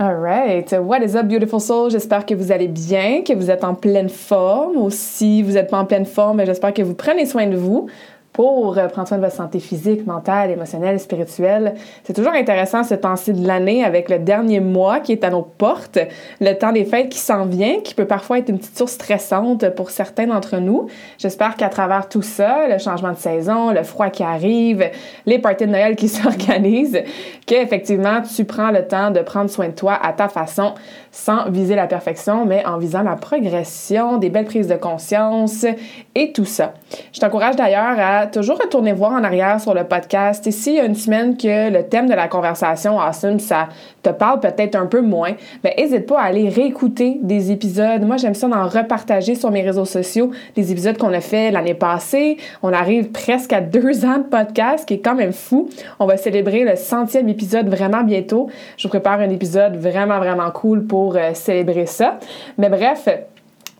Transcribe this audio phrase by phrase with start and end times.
[0.00, 1.90] Alright, what is up, beautiful soul?
[1.90, 4.78] J'espère que vous allez bien, que vous êtes en pleine forme.
[4.78, 7.86] Ou si vous n'êtes pas en pleine forme, j'espère que vous prenez soin de vous
[8.32, 11.74] pour euh, prendre soin de votre santé physique, mentale, émotionnelle, spirituelle.
[12.04, 15.42] C'est toujours intéressant ce temps-ci de l'année avec le dernier mois qui est à nos
[15.42, 15.98] portes,
[16.40, 19.68] le temps des fêtes qui s'en vient, qui peut parfois être une petite source stressante
[19.70, 20.86] pour certains d'entre nous.
[21.18, 24.84] J'espère qu'à travers tout ça, le changement de saison, le froid qui arrive,
[25.26, 27.02] les parties de Noël qui s'organisent,
[27.46, 30.74] qu'effectivement tu prends le temps de prendre soin de toi à ta façon,
[31.10, 35.66] sans viser la perfection, mais en visant la progression, des belles prises de conscience
[36.14, 36.74] et tout ça.
[37.12, 40.44] Je t'encourage d'ailleurs à toujours retourner voir en arrière sur le podcast.
[40.46, 43.68] Et s'il y a une semaine que le thème de la conversation Awesome, ça
[44.02, 48.02] te parle peut-être un peu moins, ben n'hésite pas à aller réécouter des épisodes.
[48.02, 51.74] Moi, j'aime ça d'en repartager sur mes réseaux sociaux, des épisodes qu'on a fait l'année
[51.74, 52.38] passée.
[52.62, 55.68] On arrive presque à deux ans de podcast, qui est quand même fou.
[56.00, 58.48] On va célébrer le centième épisode vraiment bientôt.
[58.76, 62.18] Je vous prépare un épisode vraiment, vraiment cool pour euh, célébrer ça.
[62.58, 63.08] Mais bref,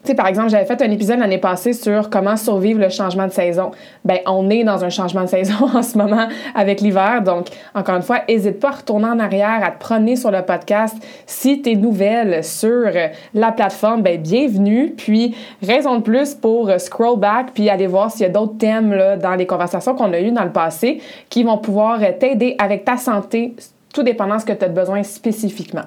[0.04, 3.32] sais, par exemple, j'avais fait un épisode l'année passée sur comment survivre le changement de
[3.32, 3.70] saison.
[4.04, 7.22] Ben, on est dans un changement de saison en ce moment avec l'hiver.
[7.22, 10.42] Donc, encore une fois, n'hésite pas à retourner en arrière, à te promener sur le
[10.42, 10.96] podcast.
[11.26, 12.90] Si tu es nouvelle sur
[13.34, 14.94] la plateforme, ben, bienvenue.
[14.96, 18.96] Puis, raison de plus pour scroll back puis aller voir s'il y a d'autres thèmes
[19.20, 22.96] dans les conversations qu'on a eues dans le passé qui vont pouvoir t'aider avec ta
[22.96, 23.54] santé,
[23.92, 25.84] tout dépendant de ce que tu as besoin spécifiquement.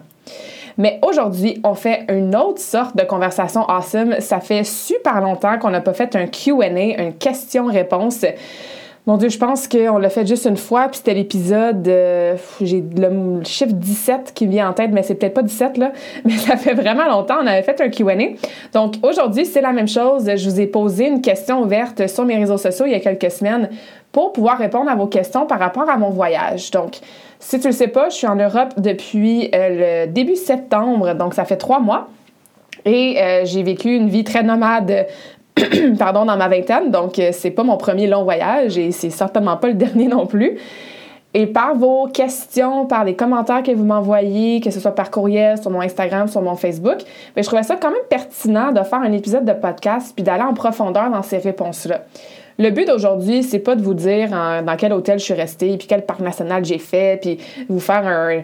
[0.77, 4.19] Mais aujourd'hui, on fait une autre sorte de conversation awesome.
[4.19, 8.25] Ça fait super longtemps qu'on n'a pas fait un QA, une question-réponse.
[9.05, 12.81] Mon Dieu, je pense qu'on l'a fait juste une fois, puis c'était l'épisode, euh, j'ai
[12.81, 15.91] le chiffre 17 qui vient en tête, mais c'est peut-être pas 17 là,
[16.25, 18.15] mais ça fait vraiment longtemps, on avait fait un Q&A.
[18.71, 22.37] Donc aujourd'hui, c'est la même chose, je vous ai posé une question ouverte sur mes
[22.37, 23.69] réseaux sociaux il y a quelques semaines
[24.13, 26.71] pour pouvoir répondre à vos questions par rapport à mon voyage.
[26.71, 26.99] Donc,
[27.43, 31.33] si tu le sais pas, je suis en Europe depuis euh, le début septembre, donc
[31.33, 32.07] ça fait trois mois.
[32.85, 35.07] Et euh, j'ai vécu une vie très nomade
[35.99, 39.57] pardon, dans ma vingtaine, donc euh, c'est pas mon premier long voyage et c'est certainement
[39.57, 40.57] pas le dernier non plus.
[41.33, 45.57] Et par vos questions, par les commentaires que vous m'envoyez, que ce soit par courriel,
[45.57, 46.99] sur mon Instagram, sur mon Facebook,
[47.35, 50.43] ben, je trouvais ça quand même pertinent de faire un épisode de podcast puis d'aller
[50.43, 52.03] en profondeur dans ces réponses-là.
[52.59, 55.87] Le but d'aujourd'hui, c'est pas de vous dire dans quel hôtel je suis restée, puis
[55.87, 58.43] quel parc national j'ai fait, puis vous faire un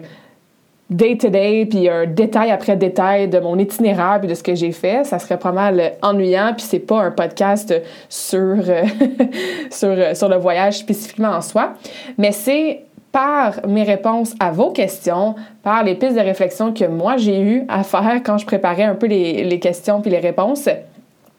[0.90, 5.04] day-to-day, puis un détail après détail de mon itinéraire, puis de ce que j'ai fait.
[5.04, 7.72] Ça serait pas mal ennuyant, puis c'est pas un podcast
[8.08, 8.56] sur,
[9.70, 11.74] sur, sur le voyage spécifiquement en soi.
[12.18, 12.82] Mais c'est
[13.12, 17.64] par mes réponses à vos questions, par les pistes de réflexion que moi j'ai eu
[17.68, 20.68] à faire quand je préparais un peu les, les questions puis les réponses,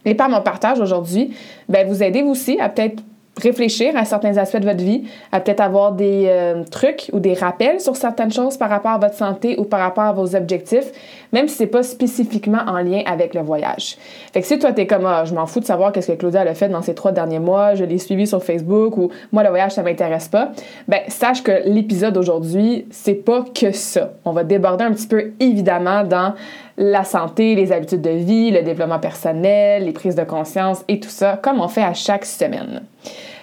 [0.05, 1.31] et par mon partage aujourd'hui,
[1.69, 3.03] ben vous aidez aussi à peut-être
[3.39, 7.33] réfléchir à certains aspects de votre vie, à peut-être avoir des euh, trucs ou des
[7.33, 10.91] rappels sur certaines choses par rapport à votre santé ou par rapport à vos objectifs,
[11.31, 13.97] même si c'est pas spécifiquement en lien avec le voyage.
[14.33, 16.41] Fait que si toi t'es comme ah, je m'en fous de savoir qu'est-ce que Claudia
[16.41, 19.49] a fait dans ces trois derniers mois, je l'ai suivi sur Facebook ou moi le
[19.49, 20.51] voyage ça m'intéresse pas,
[20.87, 24.11] ben sache que l'épisode aujourd'hui c'est pas que ça.
[24.25, 26.33] On va déborder un petit peu évidemment dans
[26.77, 31.09] la santé, les habitudes de vie, le développement personnel, les prises de conscience et tout
[31.09, 32.81] ça, comme on fait à chaque semaine.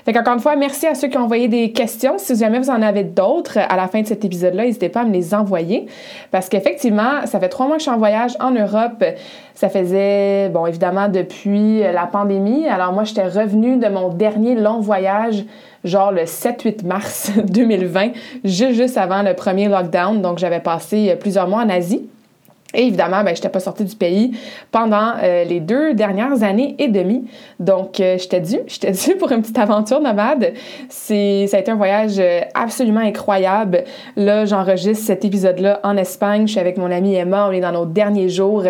[0.04, 2.14] Fait qu'encore une fois, merci à ceux qui ont envoyé des questions.
[2.16, 5.04] Si jamais vous en avez d'autres à la fin de cet épisode-là, n'hésitez pas à
[5.04, 5.86] me les envoyer.
[6.30, 9.04] Parce qu'effectivement, ça fait trois mois que je suis en voyage en Europe.
[9.54, 12.66] Ça faisait, bon, évidemment, depuis la pandémie.
[12.66, 15.44] Alors moi, j'étais revenue de mon dernier long voyage
[15.84, 18.12] genre le 7-8 mars 2020,
[18.44, 20.22] juste, juste avant le premier lockdown.
[20.22, 22.08] Donc, j'avais passé plusieurs mois en Asie.
[22.74, 24.32] Et évidemment, ben, je n'étais pas sortie du pays
[24.70, 27.24] pendant euh, les deux dernières années et demie.
[27.58, 30.52] Donc, euh, j'étais due, j'étais due pour une petite aventure nomade.
[30.90, 33.84] C'est, ça a été un voyage euh, absolument incroyable.
[34.16, 36.46] Là, j'enregistre cet épisode-là en Espagne.
[36.46, 37.46] Je suis avec mon amie Emma.
[37.48, 38.64] On est dans nos derniers jours.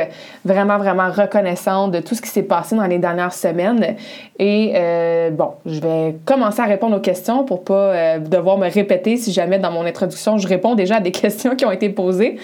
[0.44, 3.96] Vraiment, vraiment reconnaissante de tout ce qui s'est passé dans les dernières semaines.
[4.38, 4.74] Et
[5.32, 9.58] bon, je vais commencer à répondre aux questions pour pas devoir me répéter si jamais
[9.58, 12.36] dans mon introduction, je réponds déjà à des questions qui ont été posées.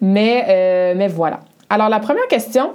[0.00, 1.40] Mais mais voilà.
[1.68, 2.74] Alors, la première question,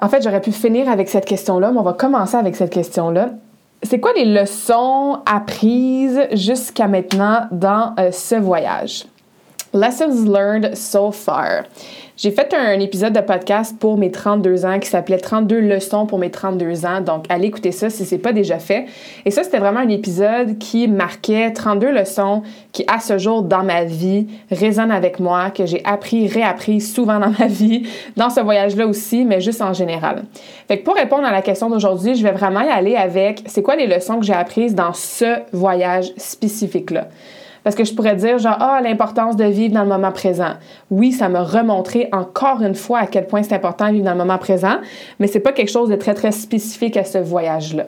[0.00, 3.28] en fait, j'aurais pu finir avec cette question-là, mais on va commencer avec cette question-là.
[3.84, 9.04] C'est quoi les leçons apprises jusqu'à maintenant dans euh, ce voyage?
[9.72, 11.62] Lessons learned so far.
[12.18, 16.18] J'ai fait un épisode de podcast pour mes 32 ans qui s'appelait 32 leçons pour
[16.18, 17.00] mes 32 ans.
[17.00, 18.84] Donc, allez écouter ça si c'est pas déjà fait.
[19.24, 22.42] Et ça, c'était vraiment un épisode qui marquait 32 leçons
[22.72, 27.18] qui, à ce jour, dans ma vie, résonnent avec moi, que j'ai appris, réappris souvent
[27.18, 27.88] dans ma vie,
[28.18, 30.24] dans ce voyage-là aussi, mais juste en général.
[30.68, 33.62] Fait que pour répondre à la question d'aujourd'hui, je vais vraiment y aller avec c'est
[33.62, 37.08] quoi les leçons que j'ai apprises dans ce voyage spécifique-là?
[37.64, 40.54] Parce que je pourrais dire, genre, ah, l'importance de vivre dans le moment présent.
[40.90, 44.12] Oui, ça m'a remontré encore une fois à quel point c'est important de vivre dans
[44.12, 44.76] le moment présent,
[45.18, 47.86] mais c'est pas quelque chose de très, très spécifique à ce voyage-là.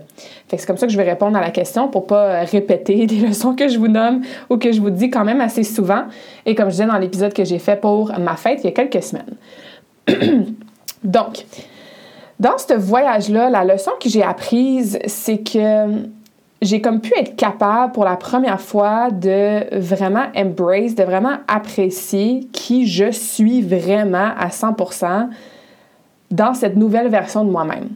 [0.48, 2.44] Fait que c'est comme ça que je vais répondre à la question pour pas euh,
[2.44, 5.64] répéter des leçons que je vous nomme ou que je vous dis quand même assez
[5.64, 6.04] souvent.
[6.46, 8.72] Et comme je disais dans l'épisode que j'ai fait pour ma fête il y a
[8.72, 9.34] quelques semaines.
[11.04, 11.44] Donc,
[12.40, 15.86] dans ce voyage-là, la leçon que j'ai apprise, c'est que
[16.64, 22.48] j'ai comme pu être capable pour la première fois de vraiment embrace, de vraiment apprécier
[22.52, 25.28] qui je suis vraiment à 100%
[26.30, 27.90] dans cette nouvelle version de moi-même.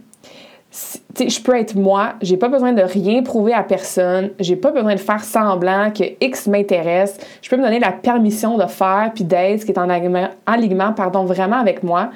[1.19, 4.95] Je peux être moi, j'ai pas besoin de rien prouver à personne, j'ai pas besoin
[4.95, 9.25] de faire semblant que X m'intéresse, je peux me donner la permission de faire puis
[9.25, 12.11] d'être ce qui est en alignement, pardon, vraiment avec moi.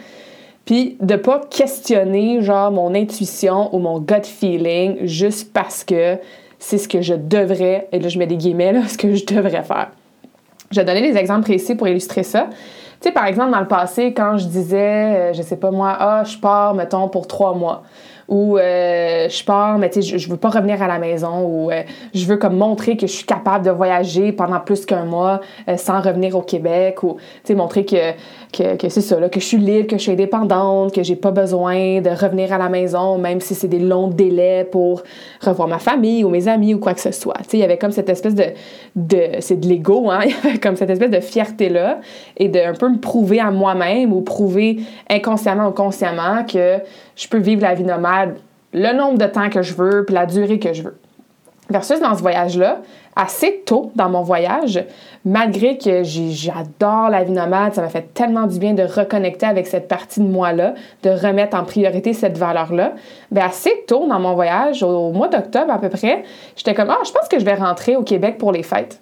[0.66, 6.18] Puis de pas questionner genre mon intuition ou mon gut feeling juste parce que
[6.62, 9.26] c'est ce que je devrais, et là je mets des guillemets, là, ce que je
[9.26, 9.90] devrais faire.
[10.70, 12.46] Je vais donner des exemples précis pour illustrer ça.
[12.48, 15.94] Tu sais, par exemple, dans le passé, quand je disais, euh, je sais pas moi,
[15.98, 17.82] ah, je pars, mettons, pour trois mois
[18.28, 21.70] ou euh, je pars, mais tu sais, je, veux pas revenir à la maison, ou
[21.70, 21.82] euh,
[22.14, 25.40] je veux comme montrer que je suis capable de voyager pendant plus qu'un mois
[25.76, 28.12] sans revenir au Québec, ou tu sais, montrer que,
[28.52, 31.16] que, que c'est ça, là, que je suis libre, que je suis indépendante, que j'ai
[31.16, 35.02] pas besoin de revenir à la maison, même si c'est des longs délais pour
[35.40, 37.40] revoir ma famille ou mes amis ou quoi que ce soit.
[37.52, 38.44] Il y avait comme cette espèce de,
[38.96, 42.00] de c'est de l'ego, hein, il y avait comme cette espèce de fierté-là,
[42.36, 46.78] et de un peu me prouver à moi-même ou prouver inconsciemment ou consciemment que
[47.16, 48.36] je peux vivre la vie nomade
[48.72, 50.96] le nombre de temps que je veux, puis la durée que je veux.
[51.72, 52.82] Versus dans ce voyage-là,
[53.16, 54.84] assez tôt dans mon voyage,
[55.24, 59.66] malgré que j'adore la vie nomade, ça m'a fait tellement du bien de reconnecter avec
[59.66, 62.92] cette partie de moi-là, de remettre en priorité cette valeur-là,
[63.30, 66.24] bien assez tôt dans mon voyage, au mois d'octobre à peu près,
[66.56, 69.01] j'étais comme, ah, je pense que je vais rentrer au Québec pour les fêtes.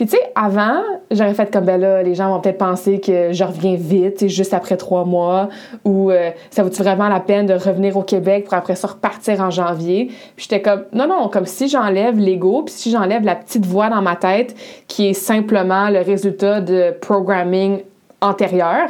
[0.00, 0.80] Puis tu sais, avant,
[1.10, 4.54] j'aurais fait comme ben là, les gens vont peut-être penser que je reviens vite, juste
[4.54, 5.50] après trois mois,
[5.84, 9.42] ou euh, ça vaut-tu vraiment la peine de revenir au Québec pour après ça repartir
[9.42, 10.06] en janvier?
[10.36, 13.90] Puis j'étais comme non non, comme si j'enlève l'ego, puis si j'enlève la petite voix
[13.90, 14.56] dans ma tête
[14.88, 17.82] qui est simplement le résultat de programming
[18.22, 18.88] antérieur,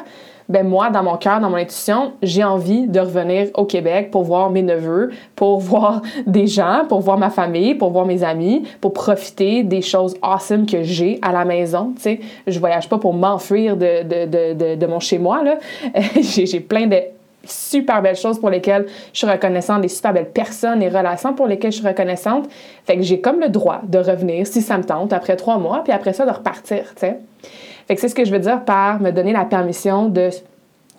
[0.51, 4.25] ben moi, dans mon cœur, dans mon intuition, j'ai envie de revenir au Québec pour
[4.25, 8.65] voir mes neveux, pour voir des gens, pour voir ma famille, pour voir mes amis,
[8.81, 11.93] pour profiter des choses awesome que j'ai à la maison.
[11.95, 15.55] Tu sais, je voyage pas pour m'enfuir de, de, de, de, mon chez-moi, là.
[16.21, 16.97] j'ai plein de
[17.45, 21.47] super belles choses pour lesquelles je suis reconnaissante, des super belles personnes et relations pour
[21.47, 22.49] lesquelles je suis reconnaissante.
[22.85, 25.83] Fait que j'ai comme le droit de revenir si ça me tente après trois mois,
[25.85, 27.19] puis après ça de repartir, tu sais.
[27.91, 30.31] Fait que c'est ce que je veux dire par me donner la permission de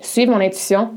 [0.01, 0.91] suivre mon intuition,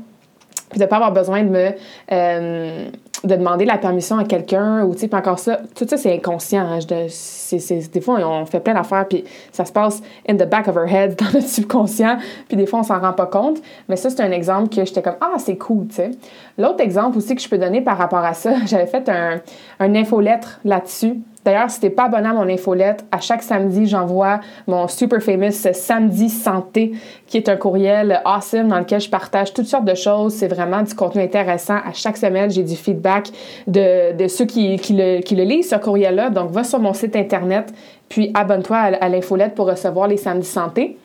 [0.69, 1.71] puis de ne pas avoir besoin de me
[2.11, 2.89] euh,
[3.23, 6.65] de demander la permission à quelqu'un ou tu sais encore ça tout ça c'est inconscient
[6.65, 10.75] hein, des fois on fait plein d'affaires puis ça se passe in the back of
[10.75, 13.59] our head dans notre subconscient puis des fois on s'en rend pas compte.
[13.89, 16.11] Mais ça c'est un exemple que j'étais comme ah c'est cool tu sais.
[16.57, 19.41] L'autre exemple aussi que je peux donner par rapport à ça j'avais fait un,
[19.79, 24.39] un infolettre là-dessus D'ailleurs, si t'es pas abonné à mon infolette, à chaque samedi, j'envoie
[24.65, 26.93] mon super famous Samedi Santé,
[27.27, 30.33] qui est un courriel awesome dans lequel je partage toutes sortes de choses.
[30.33, 31.75] C'est vraiment du contenu intéressant.
[31.75, 33.29] À chaque semaine, j'ai du feedback
[33.67, 36.31] de, ceux qui, le, lisent, ce courriel-là.
[36.31, 37.71] Donc, va sur mon site Internet,
[38.09, 40.97] puis abonne-toi à, à l'infolette pour recevoir les Samedis Santé.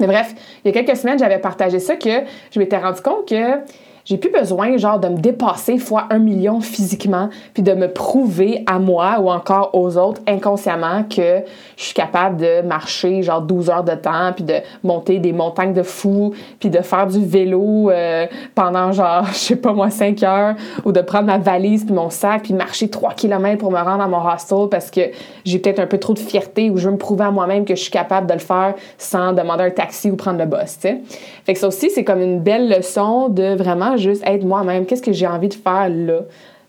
[0.00, 3.28] Mais bref, il y a quelques semaines, j'avais partagé ça que je m'étais rendu compte
[3.28, 3.60] que
[4.04, 8.62] j'ai plus besoin, genre, de me dépasser fois un million physiquement, puis de me prouver
[8.66, 11.42] à moi ou encore aux autres inconsciemment que
[11.76, 15.72] je suis capable de marcher, genre, 12 heures de temps, puis de monter des montagnes
[15.72, 20.22] de fous, puis de faire du vélo euh, pendant, genre, je sais pas moi, 5
[20.22, 23.78] heures, ou de prendre ma valise puis mon sac, puis marcher 3 km pour me
[23.78, 25.00] rendre à mon hostel parce que
[25.44, 27.74] j'ai peut-être un peu trop de fierté ou je veux me prouver à moi-même que
[27.74, 30.88] je suis capable de le faire sans demander un taxi ou prendre le bus, tu
[30.88, 31.00] sais.
[31.44, 34.86] Fait que ça aussi, c'est comme une belle leçon de vraiment juste être moi-même.
[34.86, 36.20] Qu'est-ce que j'ai envie de faire là?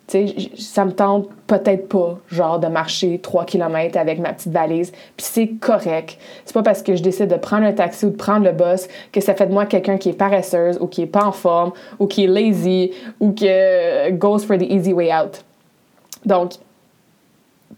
[0.08, 4.51] Tu sais, ça me tente peut-être pas, genre, de marcher 3 km avec ma petite
[4.51, 6.20] valise, puis c'est correct.
[6.46, 8.88] C'est pas parce que je décide de prendre un taxi ou de prendre le bus
[9.12, 11.72] que ça fait de moi quelqu'un qui est paresseuse ou qui est pas en forme
[11.98, 13.48] ou qui est lazy ou qui
[14.12, 15.44] goes for the easy way out.
[16.24, 16.51] Donc,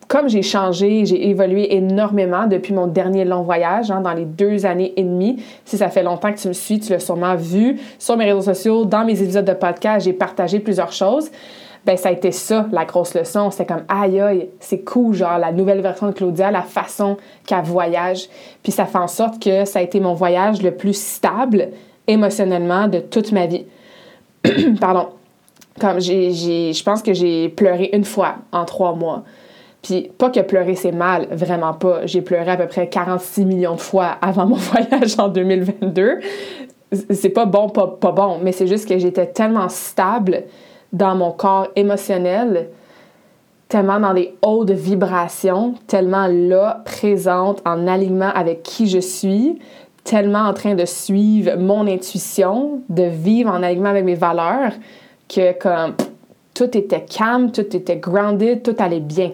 [0.07, 4.65] comme j'ai changé, j'ai évolué énormément depuis mon dernier long voyage, hein, dans les deux
[4.65, 5.43] années et demie.
[5.65, 8.53] Si ça fait longtemps que tu me suis, tu l'as sûrement vu sur mes réseaux
[8.53, 11.29] sociaux, dans mes épisodes de podcast, j'ai partagé plusieurs choses.
[11.85, 13.49] Ben, ça a été ça, la grosse leçon.
[13.49, 17.63] C'était comme, aïe, aïe, c'est cool, genre, la nouvelle version de Claudia, la façon qu'elle
[17.63, 18.27] voyage.
[18.63, 21.69] Puis ça fait en sorte que ça a été mon voyage le plus stable
[22.07, 23.65] émotionnellement de toute ma vie.
[24.79, 25.09] Pardon.
[25.79, 29.23] Comme j'ai, je pense que j'ai pleuré une fois en trois mois.
[29.81, 32.05] Puis pas que pleurer c'est mal, vraiment pas.
[32.05, 36.19] J'ai pleuré à peu près 46 millions de fois avant mon voyage en 2022.
[37.11, 40.43] C'est pas bon, pas, pas bon, mais c'est juste que j'étais tellement stable
[40.93, 42.69] dans mon corps émotionnel,
[43.67, 49.59] tellement dans les hautes vibrations, tellement là, présente, en alignement avec qui je suis,
[50.05, 54.71] tellement en train de suivre mon intuition, de vivre en alignement avec mes valeurs,
[55.27, 55.95] que comme
[56.53, 59.31] tout était calme, tout était grounded, tout allait bien.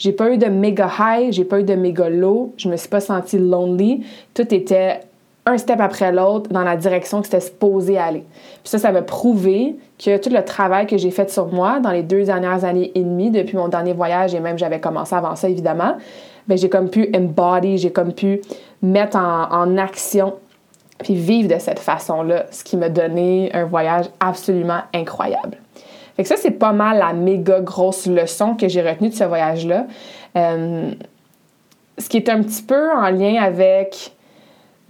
[0.00, 2.88] J'ai pas eu de méga high, j'ai pas eu de méga low, je me suis
[2.88, 4.02] pas sentie lonely.
[4.32, 5.00] Tout était
[5.44, 8.24] un step après l'autre dans la direction que c'était supposé aller.
[8.62, 11.90] Puis ça, ça m'a prouvé que tout le travail que j'ai fait sur moi dans
[11.90, 15.36] les deux dernières années et demie, depuis mon dernier voyage, et même j'avais commencé avant
[15.36, 15.98] ça, évidemment,
[16.48, 18.40] ben j'ai comme pu embody, j'ai comme pu
[18.80, 20.32] mettre en, en action
[21.02, 25.58] puis vivre de cette façon-là, ce qui m'a donné un voyage absolument incroyable.
[26.20, 29.24] Fait que ça, c'est pas mal la méga grosse leçon que j'ai retenue de ce
[29.24, 29.86] voyage-là.
[30.36, 30.90] Euh,
[31.96, 34.12] ce qui est un petit peu en lien avec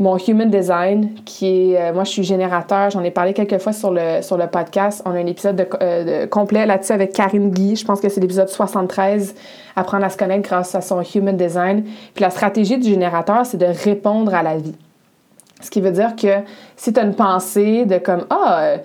[0.00, 3.72] mon human design, qui est, euh, moi je suis générateur, j'en ai parlé quelques fois
[3.72, 5.02] sur le, sur le podcast.
[5.04, 8.20] On a un épisode de, euh, complet là-dessus avec Karine Guy, je pense que c'est
[8.20, 9.36] l'épisode 73,
[9.76, 11.84] apprendre à se connaître grâce à son human design.
[12.12, 14.74] Puis la stratégie du générateur, c'est de répondre à la vie.
[15.60, 16.38] Ce qui veut dire que
[16.76, 18.78] si tu as une pensée de comme, ah,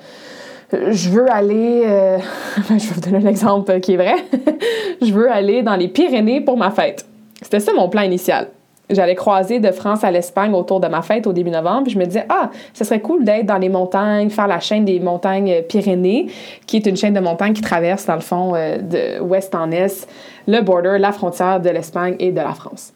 [0.91, 2.17] je veux aller, euh,
[2.69, 4.15] je vais vous donner un exemple qui est vrai,
[5.01, 7.05] je veux aller dans les Pyrénées pour ma fête.
[7.41, 8.49] C'était ça mon plan initial.
[8.89, 11.89] J'allais croiser de France à l'Espagne autour de ma fête au début novembre.
[11.89, 14.99] Je me disais, ah, ce serait cool d'être dans les montagnes, faire la chaîne des
[14.99, 16.27] montagnes Pyrénées,
[16.67, 19.71] qui est une chaîne de montagnes qui traverse, dans le fond, euh, de ouest en
[19.71, 20.07] est,
[20.47, 22.93] le border, la frontière de l'Espagne et de la France.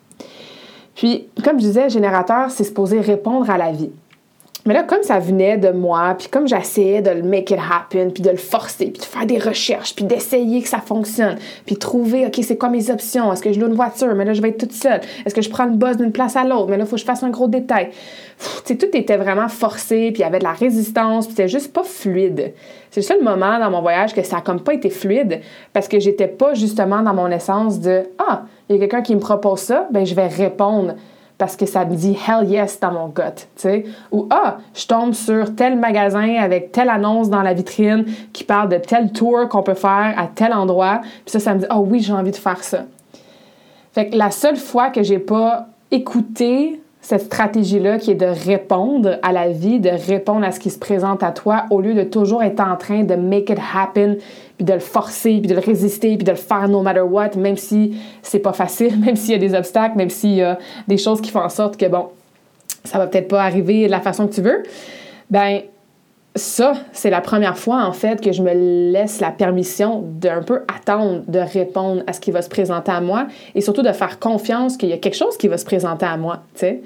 [0.94, 3.92] Puis, comme je disais, générateur, c'est supposé répondre à la vie.
[4.66, 8.10] Mais là, comme ça venait de moi, puis comme j'essayais de le make it happen,
[8.12, 11.78] puis de le forcer, puis de faire des recherches, puis d'essayer que ça fonctionne, puis
[11.78, 13.32] trouver, OK, c'est quoi mes options?
[13.32, 14.14] Est-ce que je loue une voiture?
[14.16, 15.00] Mais là, je vais être toute seule.
[15.26, 16.68] Est-ce que je prends le bus d'une place à l'autre?
[16.70, 17.90] Mais là, il faut que je fasse un gros détail.
[18.66, 21.74] Tu tout était vraiment forcé, puis il y avait de la résistance, puis c'était juste
[21.74, 22.54] pas fluide.
[22.92, 25.42] C'est le seul moment dans mon voyage que ça a comme pas été fluide,
[25.74, 29.16] parce que j'étais pas justement dans mon essence de, ah, il y a quelqu'un qui
[29.16, 30.96] me propose ça, ben je vais répondre
[31.40, 33.86] parce que ça me dit hell yes dans mon gut, tu sais.
[34.12, 38.68] Ou ah, je tombe sur tel magasin avec telle annonce dans la vitrine qui parle
[38.68, 41.00] de tel tour qu'on peut faire à tel endroit.
[41.02, 42.80] Puis ça, ça me dit oh oui, j'ai envie de faire ça.
[43.94, 49.18] Fait que la seule fois que j'ai pas écouté cette stratégie-là qui est de répondre
[49.24, 52.04] à la vie, de répondre à ce qui se présente à toi au lieu de
[52.04, 54.18] toujours être en train de make it happen,
[54.60, 57.32] puis de le forcer, puis de le résister, puis de le faire no matter what,
[57.38, 60.60] même si c'est pas facile, même s'il y a des obstacles, même s'il y a
[60.86, 62.10] des choses qui font en sorte que bon,
[62.84, 64.64] ça va peut-être pas arriver de la façon que tu veux.
[65.30, 65.62] Ben,
[66.40, 70.62] ça, c'est la première fois en fait que je me laisse la permission d'un peu
[70.74, 74.18] attendre de répondre à ce qui va se présenter à moi et surtout de faire
[74.18, 76.42] confiance qu'il y a quelque chose qui va se présenter à moi.
[76.56, 76.80] Puis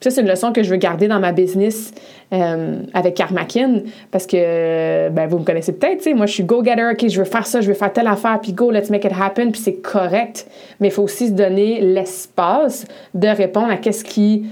[0.00, 1.92] ça, c'est une leçon que je veux garder dans ma business
[2.32, 6.08] euh, avec Karmakin parce que ben, vous me connaissez peut-être.
[6.14, 8.52] Moi, je suis go-getter, OK, je veux faire ça, je veux faire telle affaire, puis
[8.52, 10.46] go, let's make it happen, puis c'est correct.
[10.80, 14.46] Mais il faut aussi se donner l'espace de répondre à qu'est-ce qui,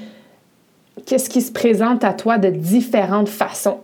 [1.06, 3.78] qu'est-ce qui se présente à toi de différentes façons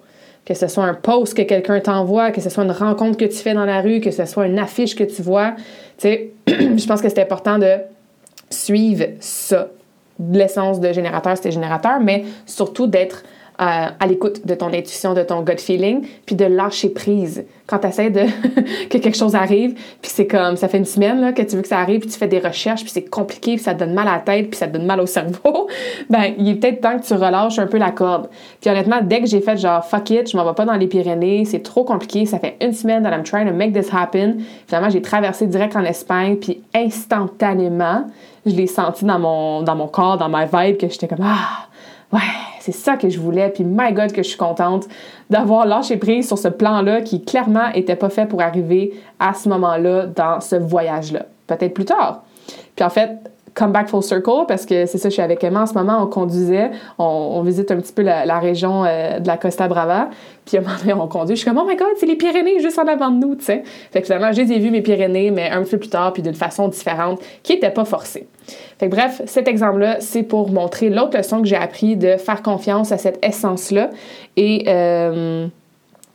[0.45, 3.37] que ce soit un post que quelqu'un t'envoie, que ce soit une rencontre que tu
[3.37, 5.55] fais dans la rue, que ce soit une affiche que tu vois.
[5.99, 7.77] Tu sais, je pense que c'est important de
[8.51, 9.69] suivre ça.
[10.33, 13.25] L'essence de générateur, c'était générateur, mais surtout d'être
[13.61, 17.45] euh, à l'écoute de ton intuition, de ton gut feeling, puis de lâcher prise.
[17.69, 18.23] Quand tu essaies de
[18.91, 21.63] que quelque chose arrive, puis c'est comme, ça fait une semaine là, que tu veux
[21.63, 23.95] que ça arrive, puis tu fais des recherches, puis c'est compliqué, puis ça te donne
[23.95, 25.69] mal à la tête, puis ça te donne mal au cerveau,
[26.11, 28.29] ben il est peut-être temps que tu relâches un peu la corde.
[28.61, 30.89] Puis honnêtement, dès que j'ai fait genre, fuck it, je m'en vais pas dans les
[30.89, 34.39] Pyrénées, c'est trop compliqué, ça fait une semaine that I'm trying to make this happen,
[34.67, 38.05] finalement, j'ai traversé direct en Espagne, puis instantanément,
[38.47, 41.69] je l'ai senti dans mon, dans mon corps, dans ma vibe, que j'étais comme, ah,
[42.13, 42.21] ouais,
[42.65, 43.51] c'est ça que je voulais.
[43.51, 44.89] Puis, my God, que je suis contente
[45.29, 49.51] d'avoir lâché prise sur ce plan-là qui clairement était pas fait pour arriver à ce
[49.51, 51.27] moment-là dans ce voyage-là.
[51.47, 52.23] Peut-être plus tard.
[52.75, 53.19] Puis en fait,
[53.55, 56.03] come back full circle parce que c'est ça, je suis avec Emma en ce moment,
[56.03, 60.11] on conduisait, on, visite un petit peu la, région euh, de la Costa Brava,
[60.45, 62.17] puis à un moment donné, on conduit, je suis comme, oh my god, c'est les
[62.17, 63.63] Pyrénées juste en avant de nous, tu sais.
[63.93, 66.35] Fait que finalement, j'ai vu mes Pyrénées, mais un petit peu plus tard, puis d'une
[66.35, 68.27] façon différente, qui n'était pas forcée.
[68.79, 72.43] Fait que bref, cet exemple-là, c'est pour montrer l'autre leçon que j'ai appris de faire
[72.43, 73.91] confiance à cette essence-là
[74.37, 75.47] et, euh,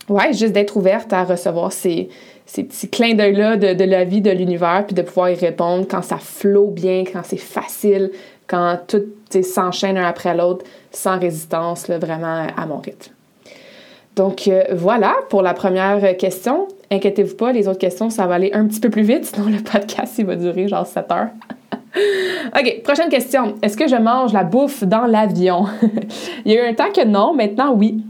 [0.08, 2.08] ouais, juste d'être ouverte à recevoir ces
[2.52, 6.02] ces petits clins d'œil-là de, la vie, de l'univers, puis de pouvoir y répondre quand
[6.02, 8.10] ça flot bien, quand c'est facile,
[8.48, 9.04] quand tout
[9.40, 13.12] s'enchaîne un après l'autre, sans résistance, là, vraiment à mon rythme.
[14.16, 16.66] Donc euh, voilà pour la première question.
[16.90, 19.62] Inquiétez-vous pas, les autres questions, ça va aller un petit peu plus vite, sinon le
[19.62, 21.28] podcast, il va durer genre 7 heures.
[22.58, 23.54] OK, prochaine question.
[23.62, 25.66] Est-ce que je mange la bouffe dans l'avion?
[26.44, 28.02] il y a eu un temps que non, maintenant oui.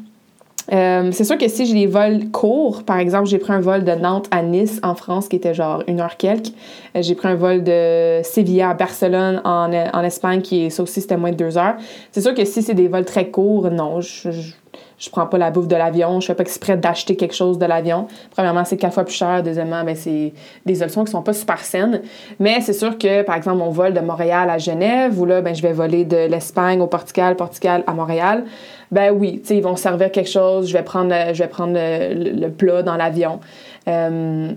[0.73, 3.83] Euh, c'est sûr que si j'ai des vols courts, par exemple, j'ai pris un vol
[3.83, 6.53] de Nantes à Nice en France qui était genre une heure quelques.
[6.97, 10.83] Euh, j'ai pris un vol de Sevilla à Barcelone en, en Espagne qui est ça
[10.83, 11.77] aussi c'était moins de deux heures.
[12.13, 14.53] C'est sûr que si c'est des vols très courts, non, je, je,
[14.99, 17.67] je prends pas la bouffe de l'avion, je fais pas exprès d'acheter quelque chose de
[17.67, 18.07] l'avion.
[18.31, 19.43] Premièrement, c'est quatre fois plus cher.
[19.43, 20.33] Deuxièmement, ben, c'est
[20.67, 22.03] des options qui sont pas super saines.
[22.39, 25.55] Mais c'est sûr que, par exemple, mon vol de Montréal à Genève, ou là, ben,
[25.55, 28.45] je vais voler de l'Espagne au Portugal, Portugal à Montréal,
[28.91, 32.83] ben oui, ils vont servir quelque chose, je vais prendre, je vais prendre le, plat
[32.83, 33.41] dans l'avion.
[33.89, 34.53] Euh,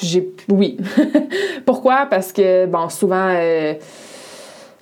[0.00, 0.76] j'ai oui.
[1.66, 2.06] Pourquoi?
[2.08, 3.34] Parce que, bon, souvent...
[3.34, 3.74] Euh,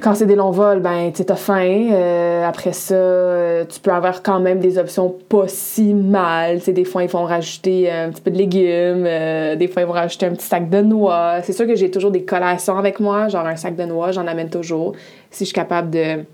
[0.03, 1.89] quand c'est des longs vols, ben, tu faim.
[1.91, 6.61] Euh, après ça, euh, tu peux avoir quand même des options pas si mal.
[6.61, 9.07] sais, des fois, ils vont rajouter un petit peu de légumes.
[9.07, 11.41] Euh, des fois, ils vont rajouter un petit sac de noix.
[11.43, 13.29] C'est sûr que j'ai toujours des collations avec moi.
[13.29, 14.93] Genre un sac de noix, j'en amène toujours.
[15.31, 16.25] Si je suis capable de...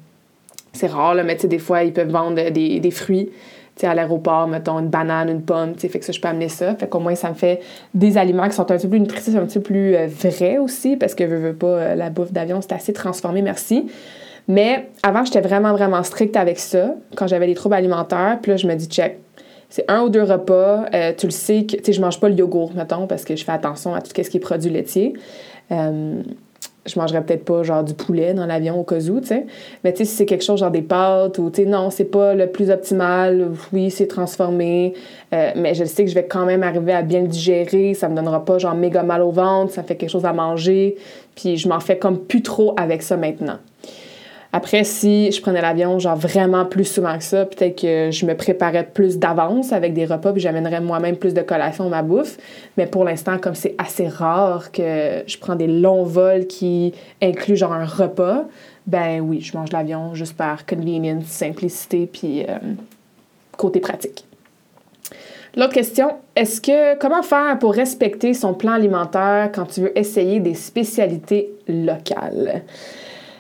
[0.73, 3.31] C'est rare, là, mais tu sais, des fois, ils peuvent vendre des, des fruits
[3.83, 6.75] à l'aéroport, mettons une banane, une pomme, fait que ça, je peux amener ça.
[6.77, 7.61] Fait qu'au moins, ça me fait
[7.95, 10.59] des aliments qui sont un petit peu plus nutritifs, un petit peu plus euh, vrais
[10.59, 13.87] aussi, parce que je veux pas, euh, la bouffe d'avion, c'est assez transformé, merci.
[14.49, 18.39] Mais avant, j'étais vraiment, vraiment stricte avec ça, quand j'avais des troubles alimentaires.
[18.43, 19.19] Puis là, je me dis, check,
[19.69, 20.87] c'est un ou deux repas.
[20.95, 23.45] Euh, tu le sais que, tu je mange pas le yogourt, mettons, parce que je
[23.45, 25.15] fais attention à tout ce qui est produit laitier
[26.85, 29.47] je mangerais peut-être pas genre du poulet dans l'avion au cas où, tu sais.
[29.85, 32.05] Mais tu sais, si c'est quelque chose genre des pâtes ou tu sais, non, c'est
[32.05, 34.95] pas le plus optimal, oui, c'est transformé,
[35.33, 38.09] euh, mais je sais que je vais quand même arriver à bien le digérer, ça
[38.09, 40.97] me donnera pas genre méga mal au ventre, ça fait quelque chose à manger,
[41.37, 43.59] puis je m'en fais comme plus trop avec ça maintenant.
[44.55, 48.37] Après, si je prenais l'avion, genre vraiment plus souvent que ça, peut-être que je me
[48.37, 52.37] préparais plus d'avance avec des repas, puis j'amènerais moi-même plus de collations à ma bouffe.
[52.77, 57.57] Mais pour l'instant, comme c'est assez rare que je prends des longs vols qui incluent
[57.57, 58.45] genre un repas,
[58.87, 62.59] ben oui, je mange l'avion juste par convenience, simplicité, puis euh,
[63.57, 64.27] côté pratique.
[65.57, 70.41] L'autre question, est-ce que comment faire pour respecter son plan alimentaire quand tu veux essayer
[70.41, 72.63] des spécialités locales?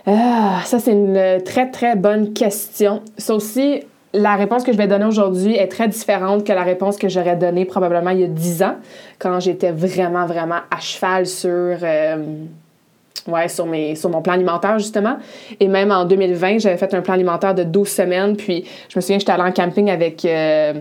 [0.06, 3.02] Ah, ça, c'est une très, très bonne question.
[3.18, 6.96] Ça aussi, la réponse que je vais donner aujourd'hui est très différente que la réponse
[6.96, 8.74] que j'aurais donnée probablement il y a 10 ans,
[9.18, 12.16] quand j'étais vraiment, vraiment à cheval sur, euh,
[13.28, 15.18] ouais, sur, mes, sur mon plan alimentaire, justement.
[15.60, 19.00] Et même en 2020, j'avais fait un plan alimentaire de 12 semaines, puis je me
[19.00, 20.24] souviens, j'étais allée en camping avec...
[20.24, 20.74] Euh,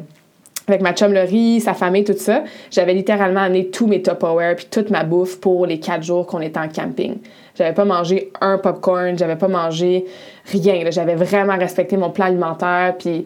[0.68, 4.68] avec ma chum riz, sa famille, tout ça, j'avais littéralement amené tous mes Tupperware puis
[4.70, 7.18] toute ma bouffe pour les quatre jours qu'on était en camping.
[7.56, 10.06] J'avais pas mangé un popcorn, j'avais pas mangé
[10.46, 10.90] rien.
[10.90, 13.26] J'avais vraiment respecté mon plan alimentaire puis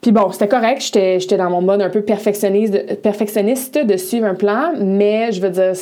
[0.00, 4.72] puis bon, c'était correct, j'étais dans mon mode un peu perfectionniste, de suivre un plan,
[4.76, 5.74] mais je veux dire,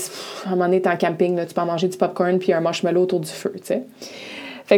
[0.44, 3.00] à un moment donné, t'es en camping, tu peux manger du popcorn puis un marshmallow
[3.00, 3.82] autour du feu, tu sais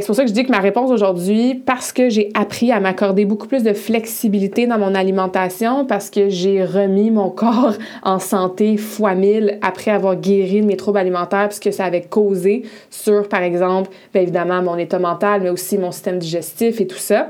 [0.00, 2.80] c'est pour ça que je dis que ma réponse aujourd'hui, parce que j'ai appris à
[2.80, 8.18] m'accorder beaucoup plus de flexibilité dans mon alimentation, parce que j'ai remis mon corps en
[8.18, 13.28] santé fois mille après avoir guéri de mes troubles alimentaires, puisque ça avait causé sur,
[13.28, 17.28] par exemple, bien évidemment, mon état mental, mais aussi mon système digestif et tout ça.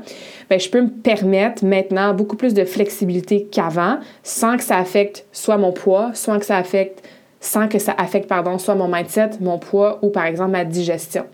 [0.49, 5.25] Bien, je peux me permettre maintenant beaucoup plus de flexibilité qu'avant, sans que ça affecte
[5.33, 7.03] soit mon poids, soit que ça affecte,
[7.41, 11.25] sans que ça affecte, pardon, soit mon mindset, mon poids ou, par exemple, ma digestion.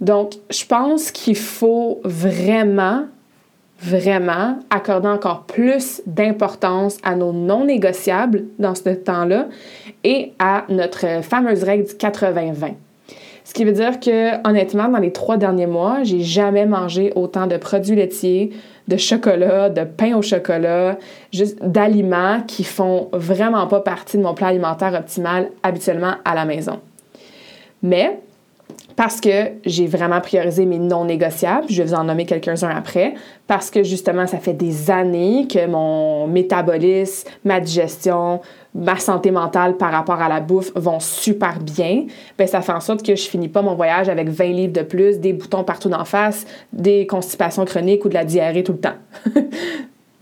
[0.00, 3.04] Donc, je pense qu'il faut vraiment,
[3.80, 9.48] vraiment accorder encore plus d'importance à nos non négociables dans ce temps-là
[10.04, 12.74] et à notre fameuse règle du 80-20.
[13.44, 17.46] Ce qui veut dire que, honnêtement, dans les trois derniers mois, j'ai jamais mangé autant
[17.46, 18.52] de produits laitiers,
[18.86, 20.98] de chocolat, de pain au chocolat,
[21.32, 26.44] juste d'aliments qui font vraiment pas partie de mon plat alimentaire optimal habituellement à la
[26.44, 26.80] maison.
[27.82, 28.20] Mais
[29.00, 33.14] parce que j'ai vraiment priorisé mes non négociables, je vais vous en nommer quelques-uns après,
[33.46, 38.42] parce que justement, ça fait des années que mon métabolisme, ma digestion,
[38.74, 42.04] ma santé mentale par rapport à la bouffe vont super bien,
[42.36, 44.82] ben ça fait en sorte que je finis pas mon voyage avec 20 livres de
[44.82, 48.80] plus, des boutons partout d'en face, des constipations chroniques ou de la diarrhée tout le
[48.80, 48.98] temps.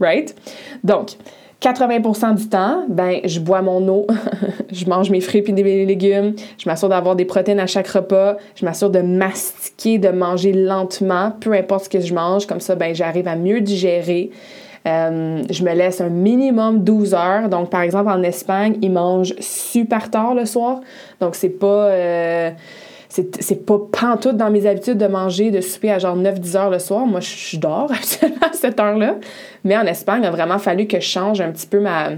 [0.00, 0.36] right?
[0.84, 1.16] Donc,
[1.60, 4.06] 80% du temps, ben, je bois mon eau,
[4.72, 8.36] je mange mes fruits et des légumes, je m'assure d'avoir des protéines à chaque repas,
[8.54, 12.76] je m'assure de mastiquer, de manger lentement, peu importe ce que je mange, comme ça,
[12.76, 14.30] ben, j'arrive à mieux digérer.
[14.86, 17.48] Euh, je me laisse un minimum 12 heures.
[17.48, 20.80] Donc, par exemple, en Espagne, ils mangent super tard le soir.
[21.20, 21.66] Donc, c'est pas.
[21.66, 22.50] Euh,
[23.08, 26.78] c'est pas pantoute dans mes habitudes de manger, de souper à genre 9-10 heures le
[26.78, 27.06] soir.
[27.06, 29.16] Moi, je dors actuellement à cette heure-là.
[29.64, 32.10] Mais en Espagne, il a vraiment fallu que je change un petit peu ma,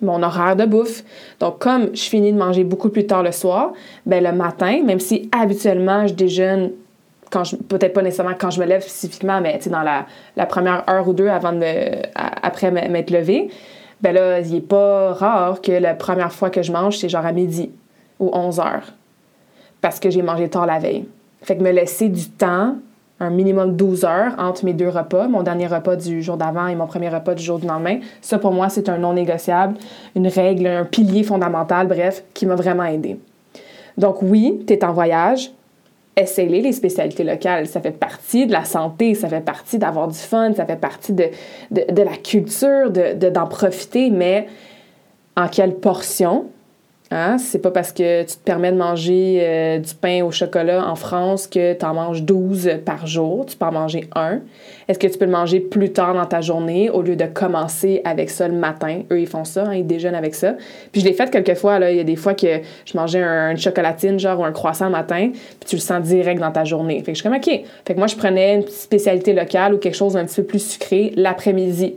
[0.00, 1.04] mon horaire de bouffe.
[1.40, 3.72] Donc, comme je finis de manger beaucoup plus tard le soir,
[4.06, 6.72] ben le matin, même si habituellement je déjeune
[7.30, 11.06] quand je, peut-être pas nécessairement quand je me lève spécifiquement, mais dans la, première heure
[11.06, 11.66] ou deux avant de
[12.16, 13.50] après m'être levée,
[14.00, 17.26] ben là, il est pas rare que la première fois que je mange, c'est genre
[17.26, 17.70] à midi
[18.18, 18.94] ou 11 heures
[19.80, 21.04] parce que j'ai mangé tard la veille.
[21.42, 22.76] Fait que me laisser du temps,
[23.20, 26.74] un minimum 12 heures entre mes deux repas, mon dernier repas du jour d'avant et
[26.74, 29.74] mon premier repas du jour du lendemain, ça pour moi c'est un non négociable,
[30.14, 33.18] une règle, un pilier fondamental, bref, qui m'a vraiment aidé.
[33.96, 35.50] Donc oui, tu es en voyage,
[36.18, 37.66] essaye les spécialités locales.
[37.66, 41.12] Ça fait partie de la santé, ça fait partie d'avoir du fun, ça fait partie
[41.12, 41.24] de,
[41.70, 44.46] de, la culture, d'en de, profiter, mais
[45.36, 46.46] en quelle portion,
[47.10, 47.38] Hein?
[47.38, 50.94] C'est pas parce que tu te permets de manger euh, du pain au chocolat en
[50.94, 53.46] France que tu en manges 12 par jour.
[53.46, 54.40] Tu peux en manger un.
[54.88, 58.02] Est-ce que tu peux le manger plus tard dans ta journée au lieu de commencer
[58.04, 59.02] avec ça le matin?
[59.10, 60.54] Eux, ils font ça, hein, ils déjeunent avec ça.
[60.92, 61.78] Puis je l'ai fait quelques fois.
[61.90, 64.86] Il y a des fois que je mangeais un, une chocolatine, genre, ou un croissant
[64.86, 66.98] le matin, puis tu le sens direct dans ta journée.
[66.98, 67.64] Fait que je suis comme, OK.
[67.86, 70.72] Fait que moi, je prenais une spécialité locale ou quelque chose d'un petit peu plus
[70.72, 71.96] sucré l'après-midi.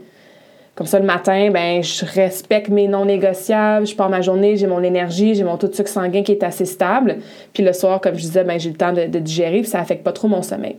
[0.74, 4.66] Comme ça, le matin, ben, je respecte mes non négociables, je pars ma journée, j'ai
[4.66, 7.18] mon énergie, j'ai mon taux de sucre sanguin qui est assez stable.
[7.52, 10.02] Puis le soir, comme je disais, ben, j'ai le temps de, digérer, puis ça affecte
[10.02, 10.76] pas trop mon sommeil.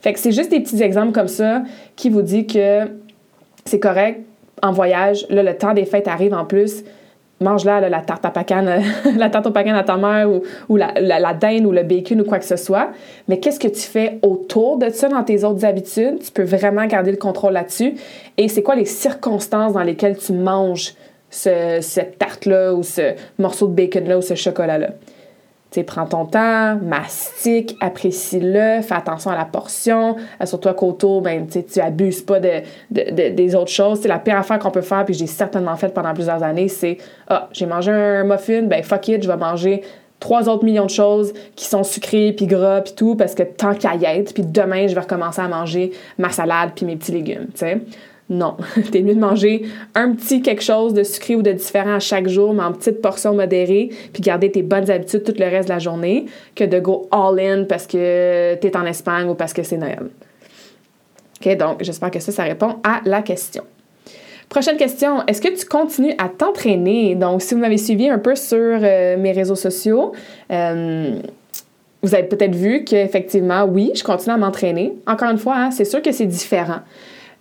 [0.00, 1.62] Fait que c'est juste des petits exemples comme ça
[1.94, 2.88] qui vous dit que
[3.66, 4.20] c'est correct
[4.62, 5.26] en voyage.
[5.28, 6.84] Là, le temps des fêtes arrive en plus
[7.40, 8.82] mange-la, la tarte à pacane,
[9.16, 10.28] la tarte au pacane à ta mère
[10.68, 12.90] ou, la, la, ou le bacon ou quoi que ce soit.
[13.28, 16.18] Mais qu'est-ce que tu fais autour de ça dans tes autres habitudes?
[16.20, 17.94] Tu peux vraiment garder le contrôle là-dessus.
[18.36, 20.94] Et c'est quoi les circonstances dans lesquelles tu manges
[21.30, 24.90] ce, cette tarte-là ou ce morceau de bacon-là ou ce chocolat-là?
[25.86, 32.22] Prends ton temps, mastique, apprécie-le, fais attention à la portion, assure-toi qu'autour, ben, tu abuses
[32.22, 34.00] pas de, de, des autres choses.
[34.00, 36.98] C'est la pire affaire qu'on peut faire, puis j'ai certainement fait pendant plusieurs années, c'est
[37.28, 39.82] Ah, j'ai mangé un muffin, ben fuck it, je vais manger
[40.20, 43.74] trois autres millions de choses qui sont sucrées, puis gras, puis tout, parce que tant
[43.74, 47.12] qu'à y être, puis demain, je vais recommencer à manger ma salade, puis mes petits
[47.12, 47.80] légumes, tu sais.
[48.30, 48.56] Non,
[48.92, 49.62] t'es mieux de manger
[49.94, 53.00] un petit quelque chose de sucré ou de différent à chaque jour, mais en petites
[53.00, 56.78] portions modérées, puis garder tes bonnes habitudes tout le reste de la journée, que de
[56.78, 60.10] go all-in parce que t'es en Espagne ou parce que c'est Noël.
[61.40, 63.62] OK, donc j'espère que ça, ça répond à la question.
[64.50, 67.14] Prochaine question, est-ce que tu continues à t'entraîner?
[67.14, 70.12] Donc, si vous m'avez suivi un peu sur euh, mes réseaux sociaux,
[70.50, 71.20] euh,
[72.02, 74.94] vous avez peut-être vu qu'effectivement, oui, je continue à m'entraîner.
[75.06, 76.80] Encore une fois, hein, c'est sûr que c'est différent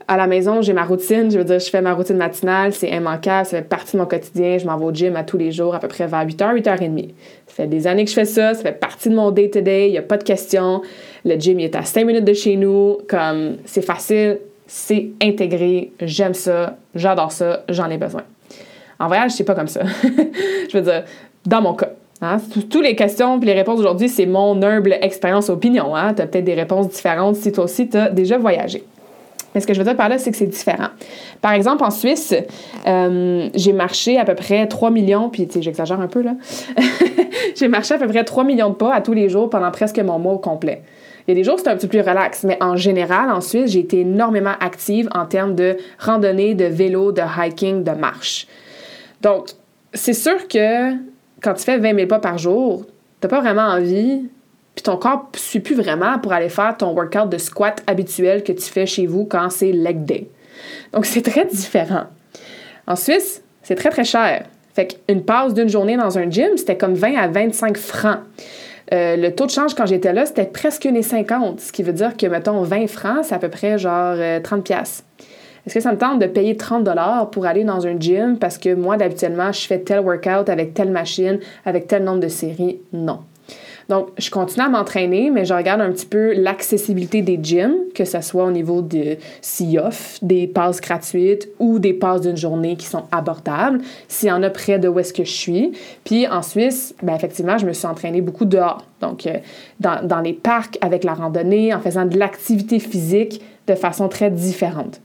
[0.08, 1.30] à la maison, j'ai ma routine.
[1.30, 4.08] Je veux dire, je fais ma routine matinale, c'est immanquable, ça fait partie de mon
[4.08, 4.58] quotidien.
[4.58, 7.10] Je m'en vais au gym à tous les jours, à peu près vers 8h, 8h30.
[7.48, 9.92] Ça fait des années que je fais ça, ça fait partie de mon day-to-day, il
[9.92, 10.82] n'y a pas de question.
[11.26, 13.00] Le gym, il est à 5 minutes de chez nous.
[13.10, 18.24] Comme, c'est facile, c'est intégré, j'aime ça, j'adore ça, j'en ai besoin.
[19.00, 19.82] En voyage, c'est pas comme ça.
[20.04, 21.04] je veux dire,
[21.46, 21.90] dans mon cas.
[22.20, 22.38] Hein,
[22.72, 25.96] toutes les questions et les réponses aujourd'hui, c'est mon humble expérience opinion.
[25.96, 26.16] Hein?
[26.16, 28.84] Tu as peut-être des réponses différentes si toi aussi tu as déjà voyagé.
[29.58, 30.90] Mais ce que je veux dire par là, c'est que c'est différent.
[31.42, 32.32] Par exemple, en Suisse,
[32.86, 36.36] euh, j'ai marché à peu près 3 millions, puis j'exagère un peu là.
[37.56, 39.98] j'ai marché à peu près 3 millions de pas à tous les jours pendant presque
[39.98, 40.84] mon mois au complet.
[41.28, 43.32] Il y a des jours où c'est un petit peu plus relax, mais en général,
[43.32, 47.92] en Suisse, j'ai été énormément active en termes de randonnée, de vélo, de hiking, de
[47.94, 48.46] marche.
[49.24, 49.48] Donc,
[49.92, 50.92] c'est sûr que
[51.42, 52.86] quand tu fais 20 000 pas par jour,
[53.22, 54.30] t'as pas vraiment envie,
[54.78, 58.44] puis ton corps ne suit plus vraiment pour aller faire ton workout de squat habituel
[58.44, 60.30] que tu fais chez vous quand c'est leg day.
[60.94, 62.04] Donc, c'est très différent.
[62.86, 64.46] En Suisse, c'est très, très cher.
[64.76, 68.20] Fait qu'une pause d'une journée dans un gym, c'était comme 20 à 25 francs.
[68.94, 72.16] Euh, le taux de change quand j'étais là, c'était presque 1,50, ce qui veut dire
[72.16, 75.04] que, mettons, 20 francs, c'est à peu près genre 30 euh, pièces.
[75.66, 78.60] Est-ce que ça me tente de payer 30 dollars pour aller dans un gym parce
[78.60, 82.78] que moi, d'habituellement, je fais tel workout avec telle machine, avec tel nombre de séries?
[82.94, 83.22] Non.
[83.90, 88.04] Donc, je continue à m'entraîner, mais je regarde un petit peu l'accessibilité des gyms, que
[88.04, 89.82] ce soit au niveau de s'ils
[90.22, 94.50] des passes gratuites ou des passes d'une journée qui sont abordables, s'il y en a
[94.50, 95.72] près de où est-ce que je suis.
[96.04, 98.84] Puis en Suisse, ben effectivement, je me suis entraînée beaucoup dehors.
[99.00, 99.38] Donc, euh,
[99.80, 104.30] dans, dans les parcs, avec la randonnée, en faisant de l'activité physique de façon très
[104.30, 105.00] différente.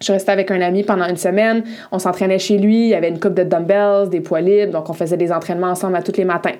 [0.00, 1.64] Je restée avec un ami pendant une semaine.
[1.90, 2.84] On s'entraînait chez lui.
[2.84, 4.72] Il y avait une coupe de dumbbells, des poids libres.
[4.72, 6.52] Donc, on faisait des entraînements ensemble à tous les matins.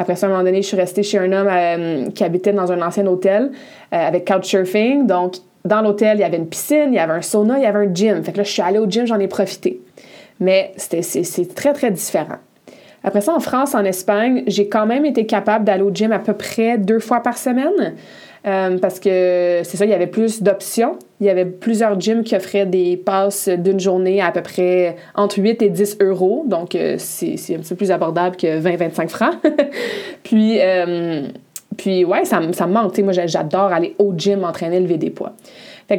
[0.00, 2.54] Après ça, à un moment donné, je suis restée chez un homme euh, qui habitait
[2.54, 3.50] dans un ancien hôtel
[3.92, 5.06] euh, avec couchsurfing.
[5.06, 5.34] Donc,
[5.66, 7.86] dans l'hôtel, il y avait une piscine, il y avait un sauna, il y avait
[7.86, 8.24] un gym.
[8.24, 9.78] Fait que là, je suis allée au gym, j'en ai profité.
[10.40, 12.38] Mais c'est très, très différent.
[13.04, 16.18] Après ça, en France, en Espagne, j'ai quand même été capable d'aller au gym à
[16.18, 17.94] peu près deux fois par semaine.
[18.46, 20.98] Euh, parce que c'est ça, il y avait plus d'options.
[21.20, 25.38] Il y avait plusieurs gyms qui offraient des passes d'une journée à, peu près entre
[25.38, 26.44] 8 et 10 euros.
[26.46, 29.34] Donc, euh, c'est, un petit peu plus abordable que 20-25 francs.
[30.22, 31.28] puis, euh,
[31.76, 32.98] puis, ouais, ça, ça me manque.
[32.98, 35.34] moi, j'adore aller au gym m'entraîner, lever des poids.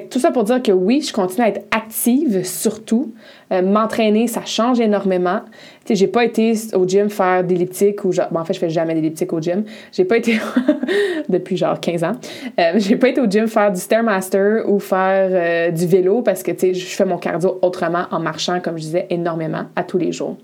[0.09, 3.13] Tout ça pour dire que oui, je continue à être active surtout.
[3.51, 5.41] Euh, m'entraîner, ça change énormément.
[5.83, 8.69] Tu sais, j'ai pas été au gym faire d'elliptique ou genre, en fait, je fais
[8.69, 9.65] jamais d'elliptique au gym.
[9.91, 10.39] J'ai pas été
[11.29, 12.13] depuis genre 15 ans.
[12.59, 16.41] Euh, j'ai pas été au gym faire du Stairmaster ou faire euh, du vélo parce
[16.41, 20.13] que je fais mon cardio autrement en marchant, comme je disais, énormément à tous les
[20.13, 20.37] jours.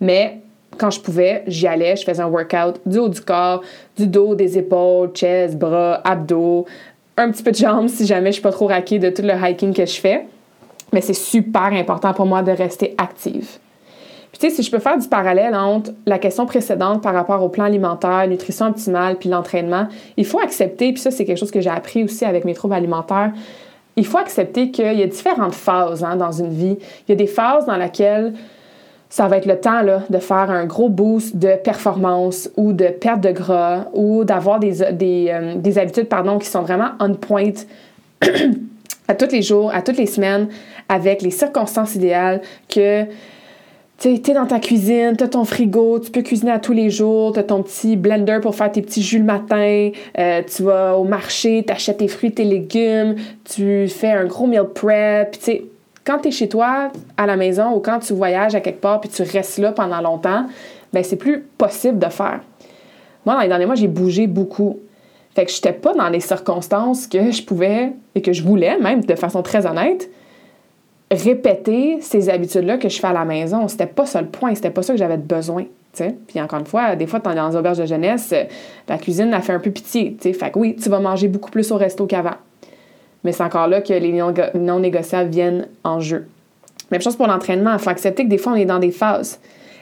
[0.00, 0.40] Mais
[0.78, 3.62] quand je pouvais, j'y allais, je faisais un workout du haut du corps,
[3.96, 6.64] du dos, des épaules, chest, bras, abdos,
[7.16, 9.32] un petit peu de jambes si jamais je suis pas trop raquée de tout le
[9.34, 10.26] hiking que je fais.
[10.92, 13.58] Mais c'est super important pour moi de rester active.
[14.32, 17.42] Puis tu sais, si je peux faire du parallèle entre la question précédente par rapport
[17.42, 21.50] au plan alimentaire, nutrition optimale, puis l'entraînement, il faut accepter, puis ça c'est quelque chose
[21.50, 23.32] que j'ai appris aussi avec mes troubles alimentaires,
[23.96, 26.78] il faut accepter qu'il y a différentes phases hein, dans une vie.
[27.06, 28.34] Il y a des phases dans lesquelles
[29.10, 32.86] ça va être le temps là, de faire un gros boost de performance ou de
[32.86, 37.14] perte de gras ou d'avoir des, des, euh, des, habitudes pardon, qui sont vraiment on
[37.14, 37.50] point
[39.08, 40.48] à tous les jours, à toutes les semaines,
[40.88, 43.04] avec les circonstances idéales que
[43.98, 46.88] tu es dans ta cuisine, tu as ton frigo, tu peux cuisiner à tous les
[46.88, 50.62] jours, tu as ton petit blender pour faire tes petits jus le matin, euh, tu
[50.62, 55.32] vas au marché, tu achètes tes fruits, tes légumes, tu fais un gros meal prep,
[55.32, 55.64] tu sais
[56.04, 59.00] quand tu es chez toi, à la maison, ou quand tu voyages à quelque part
[59.00, 60.46] puis tu restes là pendant longtemps,
[60.92, 62.40] ben c'est plus possible de faire.
[63.26, 64.80] Moi, dans les derniers mois, j'ai bougé beaucoup.
[65.34, 68.78] Fait que je n'étais pas dans les circonstances que je pouvais et que je voulais,
[68.78, 70.10] même de façon très honnête,
[71.10, 73.68] répéter ces habitudes-là que je fais à la maison.
[73.68, 75.66] C'était pas ça le point, c'était pas ça que j'avais besoin.
[75.92, 78.32] Puis encore une fois, des fois, dans les auberges de jeunesse,
[78.88, 80.16] la cuisine a fait un peu pitié.
[80.20, 82.34] Fait que oui, tu vas manger beaucoup plus au resto qu'avant
[83.24, 84.12] mais c'est encore là que les
[84.54, 86.26] non négociables viennent en jeu.
[86.90, 87.72] Même chose pour l'entraînement.
[87.74, 89.38] Il faut accepter que des fois, on est dans des phases.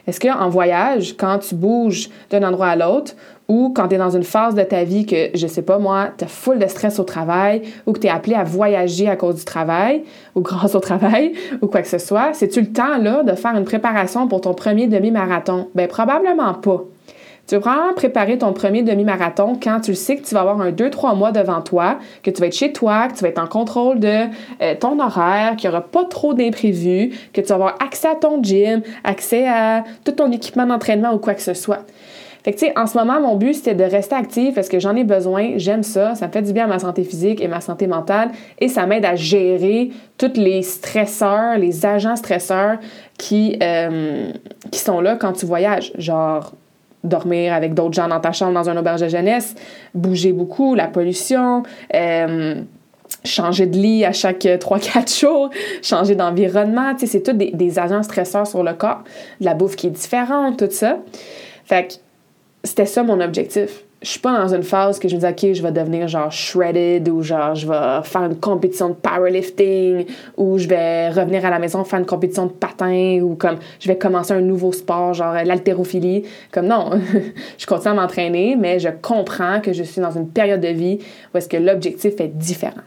[0.07, 3.12] Est-ce qu'en voyage, quand tu bouges d'un endroit à l'autre,
[3.46, 6.09] ou quand tu es dans une phase de ta vie que, je sais pas moi,
[6.16, 9.16] tu as full de stress au travail, ou que tu es appelé à voyager à
[9.16, 12.98] cause du travail, ou grâce au travail, ou quoi que ce soit, c'est-tu le temps
[13.22, 15.68] de faire une préparation pour ton premier demi-marathon?
[15.74, 16.85] Ben probablement pas.
[17.48, 20.70] Tu vas probablement préparer ton premier demi-marathon quand tu sais que tu vas avoir un
[20.70, 23.46] 2-3 mois devant toi, que tu vas être chez toi, que tu vas être en
[23.46, 24.26] contrôle de
[24.61, 28.16] euh, ton horaire, qu'il n'y aura pas trop d'imprévus, que tu vas avoir accès à
[28.16, 31.87] ton gym, accès à tout ton équipement d'entraînement ou quoi que ce soit.
[32.44, 34.78] Fait que, tu sais, en ce moment, mon but, c'était de rester actif parce que
[34.78, 37.48] j'en ai besoin, j'aime ça, ça me fait du bien à ma santé physique et
[37.48, 42.76] ma santé mentale et ça m'aide à gérer tous les stresseurs, les agents stresseurs
[43.16, 44.32] qui, euh,
[44.70, 45.92] qui sont là quand tu voyages.
[45.96, 46.52] Genre,
[47.04, 49.54] dormir avec d'autres gens dans ta chambre dans un auberge de jeunesse,
[49.94, 51.62] bouger beaucoup, la pollution,
[51.94, 52.56] euh,
[53.24, 55.50] changer de lit à chaque 3-4 jours,
[55.82, 59.02] changer d'environnement, tu sais, c'est tout des, des, agents stresseurs sur le corps,
[59.40, 60.98] de la bouffe qui est différente, tout ça.
[61.64, 61.94] Fait que
[62.64, 65.54] c'était ça mon objectif je suis pas dans une phase que je me dis, OK,
[65.54, 70.06] je vais devenir genre shredded ou genre je vais faire une compétition de powerlifting
[70.37, 73.88] ou je vais revenir à la maison faire une compétition de patin ou comme je
[73.88, 76.24] vais commencer un nouveau sport, genre l'haltérophilie.
[76.52, 76.90] Comme non,
[77.58, 81.00] je continue à m'entraîner, mais je comprends que je suis dans une période de vie
[81.34, 82.82] où est-ce que l'objectif est différent.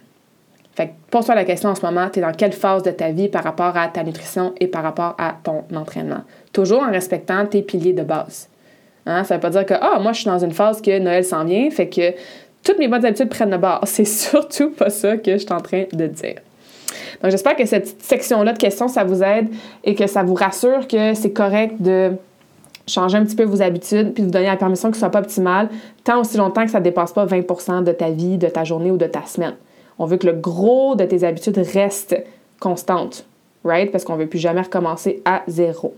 [0.73, 3.11] Fait que pose-toi la question en ce moment, tu es dans quelle phase de ta
[3.11, 6.21] vie par rapport à ta nutrition et par rapport à ton entraînement?
[6.53, 8.47] Toujours en respectant tes piliers de base.
[9.05, 9.23] Hein?
[9.23, 11.45] Ça veut pas dire que, ah, moi, je suis dans une phase que Noël s'en
[11.45, 12.13] vient, fait que
[12.63, 13.81] toutes mes bonnes habitudes prennent le bord.
[13.85, 16.35] C'est surtout pas ça que je suis en train de dire.
[17.21, 19.47] Donc, j'espère que cette section-là de questions, ça vous aide
[19.83, 22.11] et que ça vous rassure que c'est correct de
[22.87, 25.11] changer un petit peu vos habitudes puis de vous donner la permission que ce soit
[25.11, 25.69] pas optimal
[26.03, 28.91] tant aussi longtemps que ça ne dépasse pas 20% de ta vie, de ta journée
[28.91, 29.55] ou de ta semaine.
[29.99, 32.15] On veut que le gros de tes habitudes reste
[32.59, 33.25] constante,
[33.63, 33.91] right?
[33.91, 35.93] Parce qu'on ne veut plus jamais recommencer à zéro.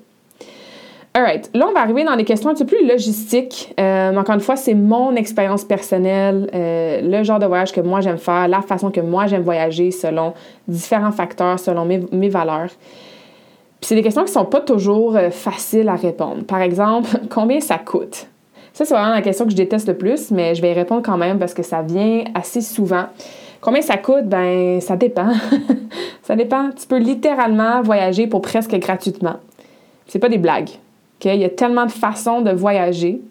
[1.15, 3.71] Alright, là on va arriver dans des questions un petit peu plus logistiques.
[3.79, 8.01] Euh, encore une fois, c'est mon expérience personnelle, euh, le genre de voyage que moi
[8.01, 10.33] j'aime faire, la façon que moi j'aime voyager selon
[10.67, 12.69] différents facteurs, selon mes, valeurs.
[12.69, 16.45] Puis c'est des questions qui sont pas toujours euh, faciles à répondre.
[16.45, 18.25] Par exemple, combien ça coûte?
[18.73, 21.03] Ça, c'est vraiment la question que je déteste le plus, mais je vais y répondre
[21.05, 23.05] quand même parce que ça vient assez souvent.
[23.61, 24.25] Combien ça coûte?
[24.25, 25.31] Ben, ça dépend.
[26.23, 26.71] ça dépend.
[26.71, 29.35] Tu peux littéralement voyager pour presque gratuitement.
[30.07, 30.71] C'est pas des blagues.
[31.25, 33.21] Il y a tellement de façons de voyager.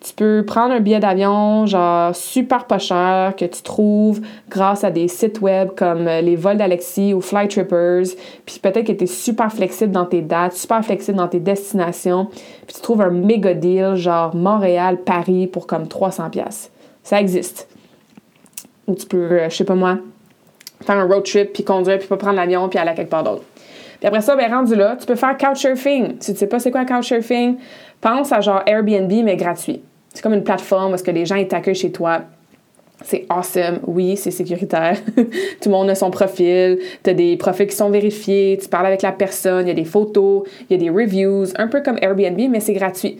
[0.00, 4.90] Tu peux prendre un billet d'avion, genre super pas cher, que tu trouves grâce à
[4.90, 8.16] des sites web comme euh, les vols d'Alexis ou Flytrippers.
[8.46, 12.28] Puis peut-être que tu es super flexible dans tes dates, super flexible dans tes destinations.
[12.66, 16.70] Puis tu trouves un méga deal, genre Montréal, Paris, pour comme 300$.
[17.02, 17.68] Ça existe.
[18.86, 19.98] Ou tu peux, euh, je sais pas moi,
[20.80, 23.24] faire un road trip, puis conduire, puis pas prendre l'avion, puis aller à quelque part
[23.24, 23.42] d'autre.
[24.00, 26.16] Puis après ça, ben rendu là, tu peux faire couchsurfing.
[26.20, 27.58] Si tu sais pas c'est quoi couchsurfing,
[28.00, 29.82] pense à genre Airbnb, mais gratuit.
[30.12, 32.22] C'est comme une plateforme où que les gens t'accueillent chez toi.
[33.02, 33.80] C'est awesome.
[33.86, 34.96] Oui, c'est sécuritaire.
[35.16, 36.78] Tout le monde a son profil.
[37.02, 38.58] Tu as des profils qui sont vérifiés.
[38.60, 39.66] Tu parles avec la personne.
[39.66, 40.42] Il y a des photos.
[40.68, 41.46] Il y a des reviews.
[41.56, 43.18] Un peu comme Airbnb, mais c'est gratuit.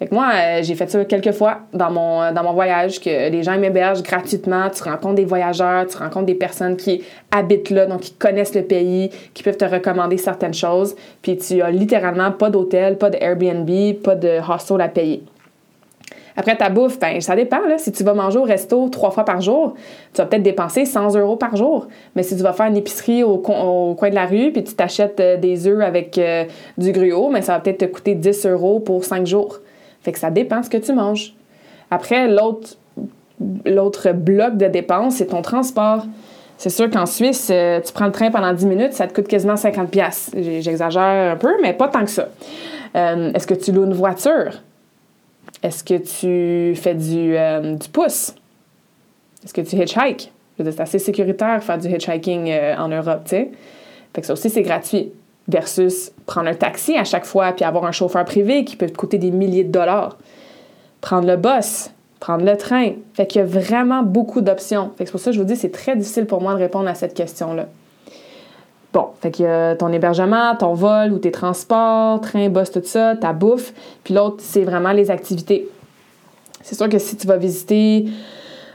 [0.00, 3.00] Fait que moi, euh, j'ai fait ça quelques fois dans mon, euh, dans mon voyage,
[3.00, 4.70] que les gens m'hébergent gratuitement.
[4.70, 8.62] Tu rencontres des voyageurs, tu rencontres des personnes qui habitent là, donc qui connaissent le
[8.62, 10.96] pays, qui peuvent te recommander certaines choses.
[11.20, 13.68] Puis tu as littéralement pas d'hôtel, pas de Airbnb,
[14.02, 15.22] pas de hostel à payer.
[16.34, 17.60] Après ta bouffe, ben, ça dépend.
[17.76, 19.74] Si tu vas manger au resto trois fois par jour,
[20.14, 21.88] tu vas peut-être dépenser 100 euros par jour.
[22.16, 25.20] Mais si tu vas faire une épicerie au, coin de la rue puis tu t'achètes
[25.20, 26.18] euh, des œufs avec
[26.78, 29.60] du gruau, mais ça va peut-être te coûter 10 euros pour cinq jours.
[30.02, 31.34] Fait que ça dépend ce que tu manges.
[31.90, 32.76] Après, l'autre,
[34.12, 36.04] bloc de dépenses, c'est ton transport.
[36.56, 39.26] C'est sûr qu'en Suisse, euh, tu prends le train pendant 10 minutes, ça te coûte
[39.26, 40.30] quasiment 50 pièces.
[40.36, 42.28] J'exagère un peu, mais pas tant que ça.
[42.96, 44.62] Euh, est-ce que tu loues une voiture?
[45.62, 48.34] Est-ce que tu fais du, euh, pouce?
[49.42, 50.30] Est-ce que tu hitchhikes?
[50.58, 53.50] C'est assez sécuritaire faire du hitchhiking en Europe, tu sais.
[54.14, 55.10] Fait que ça aussi, c'est gratuit
[55.50, 58.96] versus prendre un taxi à chaque fois puis avoir un chauffeur privé qui peut te
[58.96, 60.16] coûter des milliers de dollars.
[61.00, 62.92] Prendre le bus, prendre le train.
[63.14, 64.90] Fait qu'il y a vraiment beaucoup d'options.
[64.96, 66.88] Fait c'est pour ça que je vous dis c'est très difficile pour moi de répondre
[66.88, 67.66] à cette question-là.
[68.92, 73.14] Bon, fait y a ton hébergement, ton vol ou tes transports, train, bus, tout ça,
[73.16, 73.72] ta bouffe.
[74.02, 75.68] Puis l'autre, c'est vraiment les activités.
[76.62, 78.06] C'est sûr que si tu vas visiter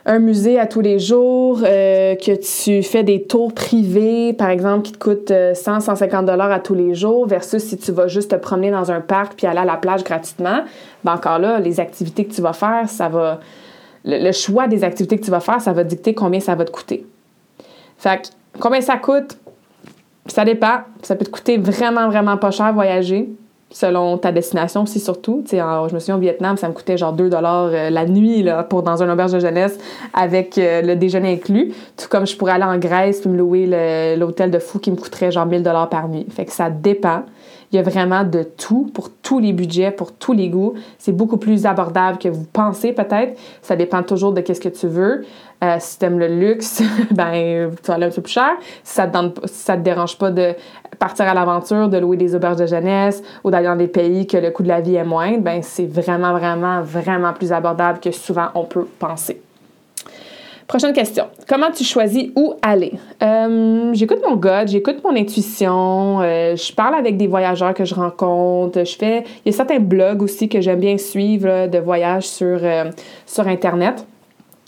[0.06, 4.84] un musée à tous les jours, euh, que tu fais des tours privés, par exemple,
[4.84, 8.32] qui te coûtent 100, 150 dollars à tous les jours, versus si tu vas juste
[8.32, 10.64] te promener dans un parc puis aller à la plage gratuitement,
[11.04, 13.40] ben encore là, les activités que tu vas faire, ça va...
[14.08, 16.70] Le, choix des activités que tu vas faire, ça va dicter combien ça va te
[16.70, 17.08] coûter.
[17.98, 19.40] Fait que, combien ça coûte?
[20.28, 20.82] Ça dépend.
[21.02, 23.30] Ça peut te coûter vraiment, vraiment pas cher voyager
[23.72, 25.44] selon ta destination aussi surtout.
[25.46, 28.44] Sais, je me souviens au Vietnam, ça me coûtait genre 2 dollars euh, la nuit
[28.44, 29.78] là, pour dans un auberge de jeunesse
[30.14, 31.74] avec euh, le déjeuner inclus.
[31.98, 34.96] Tout comme je pourrais aller en Grèce puis me louer l'hôtel de fou qui me
[34.96, 36.26] coûterait genre 1000 dollars par nuit.
[36.30, 37.24] Fait que ça dépend.
[37.72, 40.76] Il y a vraiment de tout pour tous les budgets, pour tous les goûts.
[40.98, 43.38] C'est beaucoup plus abordable que vous pensez peut-être.
[43.62, 45.26] Ça dépend toujours de qu'est-ce que tu veux.
[45.64, 48.52] Euh, si tu aimes le luxe, ben tu vas aller un peu plus cher.
[48.84, 50.54] Si ça te, ça te dérange pas de
[50.98, 54.38] partir à l'aventure, de louer des auberges de jeunesse ou d'aller dans des pays que
[54.38, 58.12] le coût de la vie est moindre, ben c'est vraiment, vraiment, vraiment plus abordable que
[58.12, 59.42] souvent on peut penser.
[60.68, 61.26] Prochaine question.
[61.48, 62.94] Comment tu choisis où aller?
[63.22, 67.94] Euh, j'écoute mon gut, j'écoute mon intuition, euh, je parle avec des voyageurs que je
[67.94, 69.24] rencontre, je fais...
[69.46, 72.60] Il y a certains blogs aussi que j'aime bien suivre de voyages sur,
[73.28, 74.08] sur Internet.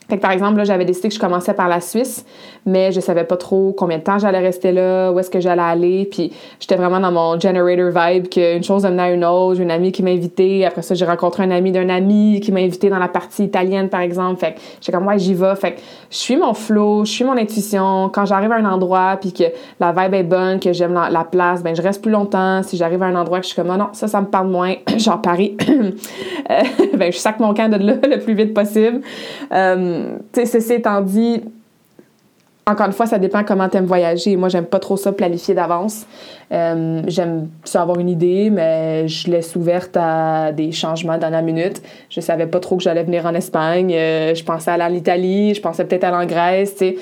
[0.09, 2.25] Fait que par exemple, là, j'avais décidé que je commençais par la Suisse,
[2.65, 5.61] mais je savais pas trop combien de temps j'allais rester là, où est-ce que j'allais
[5.61, 9.71] aller, puis j'étais vraiment dans mon generator vibe qu'une chose amenait à une autre, une
[9.71, 12.89] amie qui m'a invité, après ça j'ai rencontré un ami d'un ami qui m'a invité
[12.89, 15.79] dans la partie italienne par exemple, fait que j'étais comme ouais, j'y vais, fait que
[16.09, 19.43] je suis mon flow, je suis mon intuition, quand j'arrive à un endroit puis que
[19.81, 23.03] la vibe est bonne, que j'aime la, place, ben je reste plus longtemps, si j'arrive
[23.03, 25.21] à un endroit que je suis comme oh non, ça ça me parle moins, genre
[25.21, 25.57] Paris.
[26.49, 26.61] Euh,
[26.93, 29.01] ben je sac mon camp de là le plus vite possible.
[29.97, 31.41] Euh, ceci étant dit,
[32.67, 34.36] encore une fois, ça dépend comment tu aimes voyager.
[34.36, 36.05] Moi, j'aime pas trop ça planifier d'avance.
[36.51, 41.41] Euh, j'aime ça avoir une idée, mais je laisse ouverte à des changements dans la
[41.41, 41.81] minute.
[42.10, 43.93] Je savais pas trop que j'allais venir en Espagne.
[43.93, 46.95] Euh, je pensais aller en Italie, je pensais peut-être aller en Grèce, tu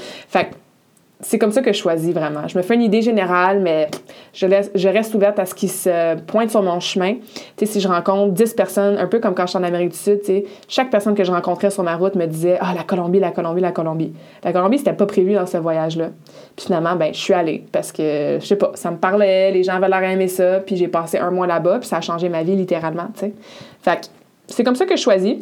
[1.21, 2.47] c'est comme ça que je choisis vraiment.
[2.47, 3.89] Je me fais une idée générale, mais
[4.33, 7.15] je, reste ouverte à ce qui se pointe sur mon chemin.
[7.63, 10.19] Si je rencontre 10 personnes, un peu comme quand je suis en Amérique du Sud,
[10.67, 13.61] chaque personne que je rencontrais sur ma route me disait Ah, la Colombie, la Colombie,
[13.61, 14.13] la Colombie.
[14.43, 16.09] La Colombie, c'était pas prévu dans ce voyage-là.
[16.55, 19.63] Puis finalement, ben, je suis allée parce que, je sais pas, ça me parlait, les
[19.63, 22.27] gens avaient l'air aimer ça, puis j'ai passé un mois là-bas, puis ça a changé
[22.27, 23.33] ma vie littéralement, tu sais.
[23.81, 24.09] Fait
[24.47, 25.37] c'est comme ça que je choisis.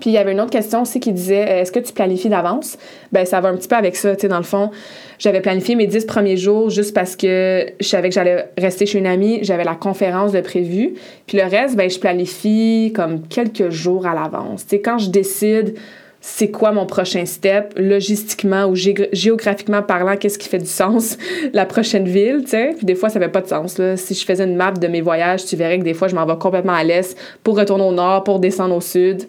[0.00, 2.28] Puis il y avait une autre question aussi qui disait euh, est-ce que tu planifies
[2.28, 2.78] d'avance?
[3.12, 4.70] Ben ça va un petit peu avec ça, dans le fond,
[5.18, 8.98] j'avais planifié mes dix premiers jours juste parce que je savais que j'allais rester chez
[8.98, 10.94] une amie, j'avais la conférence de prévu.
[11.26, 14.64] Puis le reste ben je planifie comme quelques jours à l'avance.
[14.82, 15.74] Quand je décide
[16.20, 21.16] c'est quoi mon prochain step, logistiquement ou géographiquement parlant, qu'est-ce qui fait du sens,
[21.54, 22.74] la prochaine ville, tu.
[22.76, 23.96] Puis des fois, ça fait pas de sens, là.
[23.96, 26.26] Si je faisais une map de mes voyages, tu verrais que des fois, je m'en
[26.26, 29.22] vais complètement à l'est pour retourner au nord, pour descendre au sud.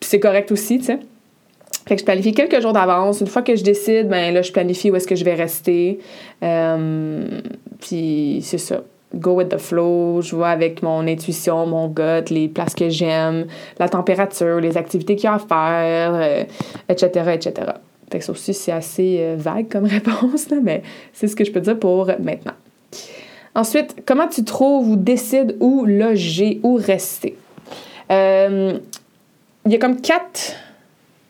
[0.00, 0.98] Puis c'est correct aussi, tu sais.
[1.86, 3.20] Fait que je planifie quelques jours d'avance.
[3.20, 5.98] Une fois que je décide, ben là, je planifie où est-ce que je vais rester.
[6.42, 7.40] Euh,
[7.80, 8.82] puis c'est ça.
[9.14, 10.20] Go with the flow.
[10.20, 13.46] Je vois avec mon intuition, mon gut, les places que j'aime,
[13.78, 16.46] la température, les activités qu'il y a à faire,
[16.88, 17.52] etc., euh, etc.
[18.10, 20.82] Fait que ça aussi, c'est assez euh, vague comme réponse, là, mais
[21.12, 22.54] c'est ce que je peux dire pour maintenant.
[23.54, 27.36] Ensuite, comment tu trouves ou décides où loger, où rester?
[29.66, 30.54] Il y a comme quatre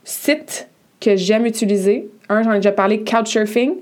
[0.04, 0.68] sites
[1.00, 2.08] que j'aime utiliser.
[2.28, 3.74] Un, j'en ai déjà parlé, Couchsurfing,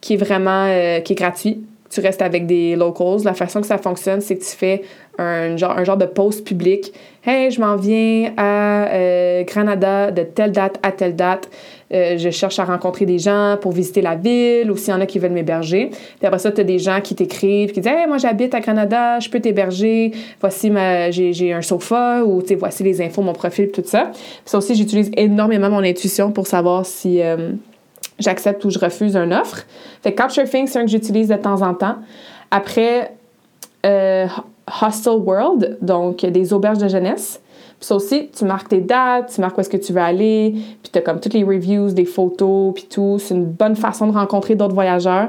[0.00, 1.62] qui est vraiment euh, qui est gratuit.
[1.94, 3.22] Tu restes avec des locals.
[3.24, 4.82] La façon que ça fonctionne, c'est que tu fais
[5.16, 6.92] un genre, un genre de post public.
[7.24, 11.48] Hey, je m'en viens à euh, Granada de telle date à telle date.
[11.92, 15.00] Euh, je cherche à rencontrer des gens pour visiter la ville ou s'il y en
[15.00, 15.90] a qui veulent m'héberger.
[15.90, 18.60] Puis après ça, tu as des gens qui t'écrivent, qui disent Hey, moi j'habite à
[18.60, 20.10] Granada, je peux t'héberger.
[20.40, 24.10] Voici ma, j'ai, un sofa ou voici les infos, mon profil, tout ça.
[24.12, 27.22] Puis ça aussi, j'utilise énormément mon intuition pour savoir si.
[27.22, 27.52] Euh,
[28.18, 29.64] j'accepte ou je refuse une offre.
[30.02, 31.96] Fait que Couchsurfing, c'est un que j'utilise de temps en temps.
[32.50, 33.14] Après,
[33.84, 34.26] euh,
[34.82, 37.40] Hostel World, donc des auberges de jeunesse.
[37.84, 40.54] Puis ça aussi, tu marques tes dates, tu marques où est-ce que tu veux aller,
[40.82, 43.18] puis tu as comme toutes les reviews, des photos, puis tout.
[43.18, 45.28] C'est une bonne façon de rencontrer d'autres voyageurs.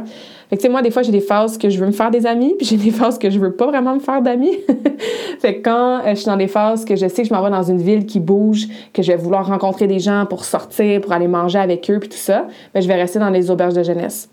[0.49, 2.11] Fait que, tu sais, moi, des fois, j'ai des phases que je veux me faire
[2.11, 4.55] des amis, puis j'ai des phases que je veux pas vraiment me faire d'amis.
[5.41, 7.43] fait que quand euh, je suis dans des phases que je sais que je m'en
[7.43, 11.01] vais dans une ville qui bouge, que je vais vouloir rencontrer des gens pour sortir,
[11.01, 13.73] pour aller manger avec eux, puis tout ça, ben, je vais rester dans les auberges
[13.73, 14.29] de jeunesse.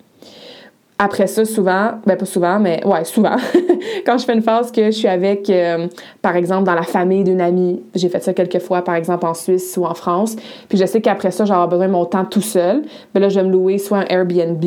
[1.05, 3.34] Après ça, souvent, ben pas souvent, mais ouais, souvent,
[4.07, 5.88] quand je fais une phase que je suis avec, euh,
[6.22, 9.34] par exemple, dans la famille d'une amie, j'ai fait ça quelques fois, par exemple, en
[9.34, 10.36] Suisse ou en France,
[10.68, 12.82] puis je sais qu'après ça, j'aurai besoin de mon temps tout seul,
[13.12, 14.64] ben là, je vais me louer soit un Airbnb,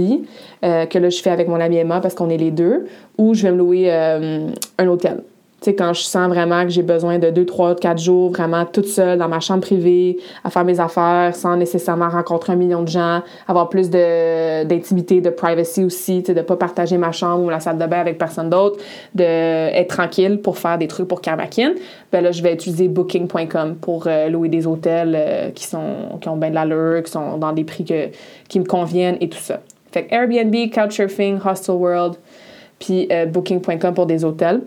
[0.66, 2.86] euh, que là, je fais avec mon ami Emma parce qu'on est les deux,
[3.18, 5.24] ou je vais me louer euh, un hôtel
[5.74, 9.18] quand je sens vraiment que j'ai besoin de 2, 3, 4 jours, vraiment toute seule
[9.18, 13.22] dans ma chambre privée, à faire mes affaires sans nécessairement rencontrer un million de gens,
[13.48, 17.78] avoir plus d'intimité, de, privacy aussi, de ne pas partager ma chambre ou la salle
[17.78, 18.80] de bain avec personne d'autre,
[19.14, 21.74] d'être tranquille pour faire des trucs pour Karmakin,
[22.12, 26.30] ben là, je vais utiliser booking.com pour euh, louer des hôtels euh, qui, sont, qui
[26.30, 28.10] ont bien de l'allure, qui sont dans des prix que,
[28.48, 29.62] qui me conviennent et tout ça.
[29.92, 32.16] Fait Airbnb, Couchsurfing, Hostel World,
[32.80, 34.62] puis euh, booking.com pour des hôtels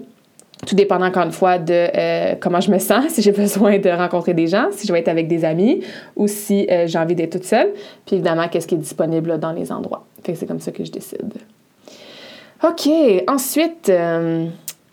[0.66, 3.90] tout dépendant encore une fois de euh, comment je me sens, si j'ai besoin de
[3.90, 5.82] rencontrer des gens, si je vais être avec des amis
[6.16, 7.72] ou si euh, j'ai envie d'être toute seule.
[8.06, 10.04] Puis évidemment, qu'est-ce qui est disponible dans les endroits.
[10.24, 11.32] Fait que c'est comme ça que je décide.
[12.64, 12.88] OK,
[13.28, 14.46] ensuite, euh,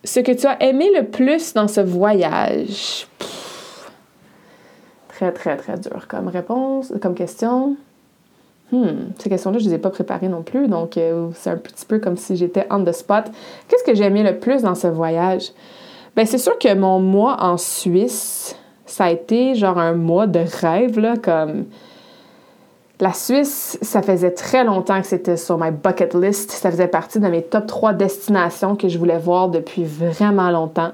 [0.03, 3.07] ce que tu as aimé le plus dans ce voyage?
[5.15, 7.77] très, très, très dur comme réponse, comme question.
[8.71, 11.57] Hmm, ces questions-là, je ne les ai pas préparées non plus, donc euh, c'est un
[11.57, 13.25] petit peu comme si j'étais on the spot.
[13.67, 15.51] Qu'est-ce que j'ai aimé le plus dans ce voyage?
[16.15, 18.55] Bien, c'est sûr que mon mois en Suisse,
[18.85, 21.65] ça a été genre un mois de rêve, là, comme...
[23.01, 26.51] La Suisse, ça faisait très longtemps que c'était sur ma bucket list.
[26.51, 30.91] Ça faisait partie de mes top 3 destinations que je voulais voir depuis vraiment longtemps.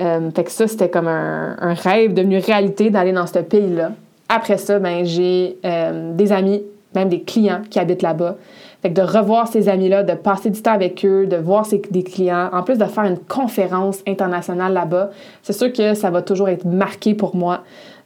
[0.00, 3.92] Euh, fait que ça, c'était comme un, rêve devenu réalité d'aller dans ce pays-là.
[4.28, 8.36] Après ça, ben, j'ai euh, des amis même des clients qui habitent là-bas.
[8.82, 11.82] Fait que de revoir ces amis-là, de passer du temps avec eux, de voir ces,
[11.90, 15.10] des clients, en plus de faire une conférence internationale là-bas,
[15.42, 17.60] c'est sûr que ça va toujours être marqué pour moi.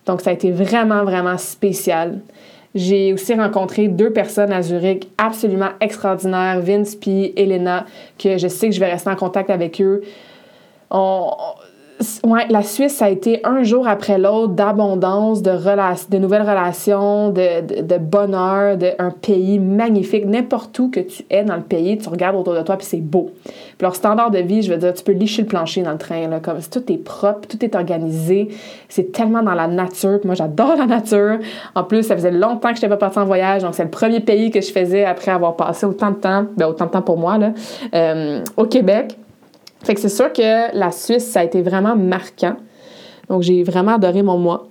[0.07, 2.21] Donc, ça a été vraiment, vraiment spécial.
[2.75, 7.87] J'ai aussi rencontré deux personnes à Zurich absolument extraordinaires, Vince puis Elena,
[8.19, 10.03] que je sais que je vais rester en contact avec eux.
[10.91, 11.31] On,
[12.25, 15.51] ouais, la Suisse, ça a été un jour après l'autre d'abondance, de,
[16.11, 20.25] de nouvelles relations, de, de, bonheur, de un pays magnifique.
[20.25, 23.01] N'importe où que tu es dans le pays, tu regardes autour de toi puis c'est
[23.01, 23.31] beau.
[23.45, 25.99] Puis leur standard de vie, je veux dire, tu peux licher le plancher dans le
[25.99, 28.49] train, là, comme tout est propre, tout est organisé.
[28.89, 30.21] C'est tellement dans la nature.
[30.25, 31.39] moi, j'adore la nature.
[31.75, 33.91] En plus, ça faisait longtemps que je n'étais pas partie en voyage, donc c'est le
[33.91, 37.03] premier pays que je faisais après avoir passé autant de temps, ben, autant de temps
[37.03, 37.53] pour moi, là,
[37.95, 39.17] euh, au Québec.
[39.85, 42.57] Fait que c'est sûr que la Suisse, ça a été vraiment marquant.
[43.29, 44.67] Donc, j'ai vraiment adoré mon mois.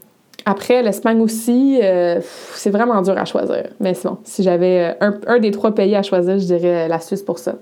[0.45, 2.19] Après, l'Espagne aussi, euh,
[2.55, 3.63] c'est vraiment dur à choisir.
[3.79, 6.99] Mais c'est bon, si j'avais euh, un, des trois pays à choisir, je dirais la
[6.99, 7.55] Suisse pour ça.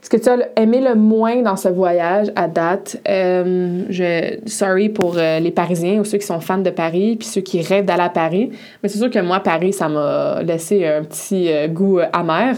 [0.00, 4.90] Ce que tu as aimé le moins dans ce voyage à date, euh, je, sorry
[4.90, 8.02] pour les Parisiens ou ceux qui sont fans de Paris, puis ceux qui rêvent d'aller
[8.02, 8.50] à Paris,
[8.82, 12.54] mais c'est sûr que moi, Paris, ça m'a laissé un petit goût amer.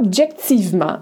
[0.00, 0.98] objectivement,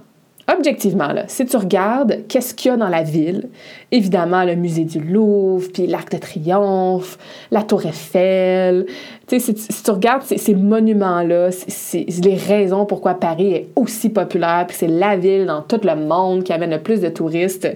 [0.56, 3.48] objectivement, là, si tu regardes qu'est-ce qu'il y a dans la ville,
[3.92, 7.18] évidemment le musée du Louvre, puis l'Arc de Triomphe,
[7.50, 8.86] la Tour Eiffel,
[9.26, 14.64] tu sais, si, tu regardes ces, monuments-là, c'est les raisons pourquoi Paris est aussi populaire,
[14.66, 17.68] puis c'est la ville dans tout le monde qui amène le plus de touristes,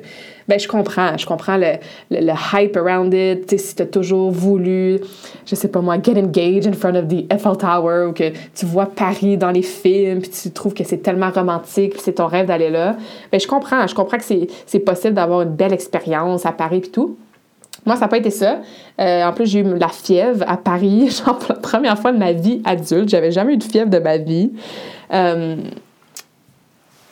[0.47, 1.79] ben je comprends, je comprends le,
[2.11, 5.01] le, hype around it, tu sais, si tu as toujours voulu,
[5.47, 8.67] je sais pas moi, get engaged in front of the Eiffel Tower, ou que tu
[8.67, 12.27] vois Paris dans les films, puis tu trouves que c'est tellement romantique, puis c'est ton
[12.27, 12.97] rêve d'aller là,
[13.33, 14.25] ben je comprends, je comprends que
[14.67, 17.17] c'est possible d'avoir une belle expérience à Paris puis tout.
[17.87, 18.61] Moi, ça n'a pas été ça.
[18.99, 22.19] Euh, en plus, j'ai eu la fièvre à Paris, genre pour la première fois de
[22.19, 23.11] ma vie adulte.
[23.11, 24.53] J'avais jamais eu de fièvre de ma vie.
[25.13, 25.57] Euh,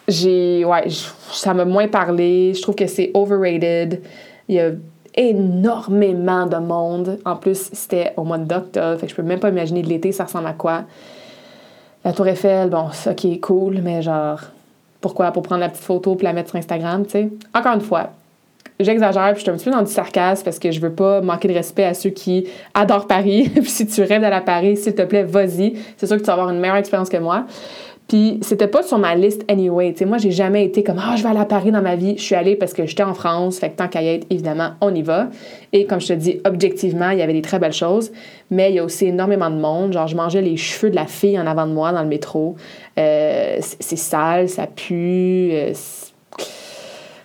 [0.08, 0.84] j'ai ouais
[1.30, 4.02] ça m'a moins parlé je trouve que c'est overrated
[4.48, 4.70] il y a
[5.14, 9.50] énormément de monde en plus c'était au mois d'octobre fait que je peux même pas
[9.50, 10.84] imaginer de l'été ça ressemble à quoi
[12.04, 14.40] la tour Eiffel bon est cool mais genre
[15.00, 15.32] pourquoi?
[15.32, 18.10] Pour prendre la petite photo puis la mettre sur Instagram tu sais encore une fois
[18.82, 21.20] j'exagère puis je suis un petit peu dans du sarcasme parce que je veux pas
[21.20, 24.76] manquer de respect à ceux qui adorent Paris puis si tu rêves d'aller à Paris
[24.76, 27.46] s'il te plaît vas-y c'est sûr que tu vas avoir une meilleure expérience que moi
[28.12, 29.94] puis c'était pas sur ma liste anyway.
[29.96, 32.14] sais, moi, j'ai jamais été comme Ah, je vais aller à Paris dans ma vie.
[32.18, 33.58] Je suis allée parce que j'étais en France.
[33.58, 35.30] Fait que tant qu'à y être, évidemment, on y va.
[35.72, 38.12] Et comme je te dis, objectivement, il y avait des très belles choses.
[38.50, 39.94] Mais il y a aussi énormément de monde.
[39.94, 42.56] Genre, je mangeais les cheveux de la fille en avant de moi dans le métro.
[42.98, 45.50] Euh, c'est sale, ça pue.
[45.52, 45.72] Euh,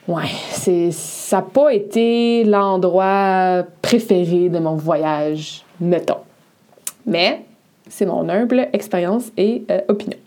[0.07, 6.21] ouais, c'est, ça n'a pas été l'endroit préféré de mon voyage, mettons.
[7.05, 7.45] Mais
[7.89, 10.17] c'est mon humble expérience et euh, opinion.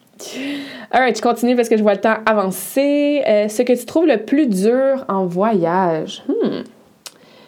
[0.91, 3.23] Alright, je continue parce que je vois le temps avancer.
[3.27, 6.23] Euh, ce que tu trouves le plus dur en voyage?
[6.29, 6.63] Hmm.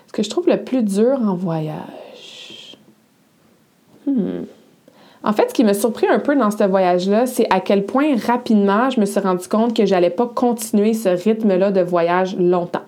[0.07, 2.77] Ce que je trouve le plus dur en voyage?
[4.07, 4.45] Hmm.
[5.25, 8.17] En fait, ce qui m'a surpris un peu dans ce voyage-là, c'est à quel point
[8.27, 12.83] rapidement je me suis rendu compte que j'allais pas continuer ce rythme-là de voyage longtemps.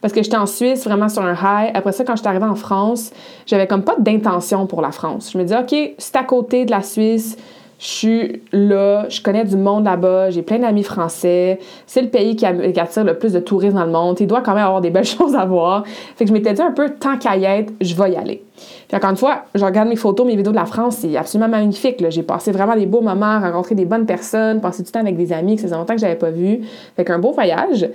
[0.00, 1.70] Parce que j'étais en Suisse, vraiment sur un high.
[1.74, 3.10] Après ça, quand je suis arrivée en France,
[3.46, 5.30] j'avais comme pas d'intention pour la France.
[5.32, 7.36] Je me disais, OK, c'est à côté de la Suisse,
[7.80, 11.58] je suis là, je connais du monde là-bas, j'ai plein d'amis français.
[11.86, 14.20] C'est le pays qui, attire le plus de touristes dans le monde.
[14.20, 15.84] Il doit quand même avoir des belles choses à voir.
[16.14, 18.44] Fait que je m'étais dit un peu, tant qu'à y être, je vais y aller.
[18.86, 21.48] Puis encore une fois, je regarde mes photos, mes vidéos de la France, c'est absolument
[21.48, 22.04] magnifique.
[22.10, 25.32] J'ai passé vraiment des beaux moments, rencontré des bonnes personnes, passé du temps avec des
[25.32, 26.60] amis que ça faisait longtemps que j'avais pas vu.
[26.96, 27.88] Fait qu'un beau voyage.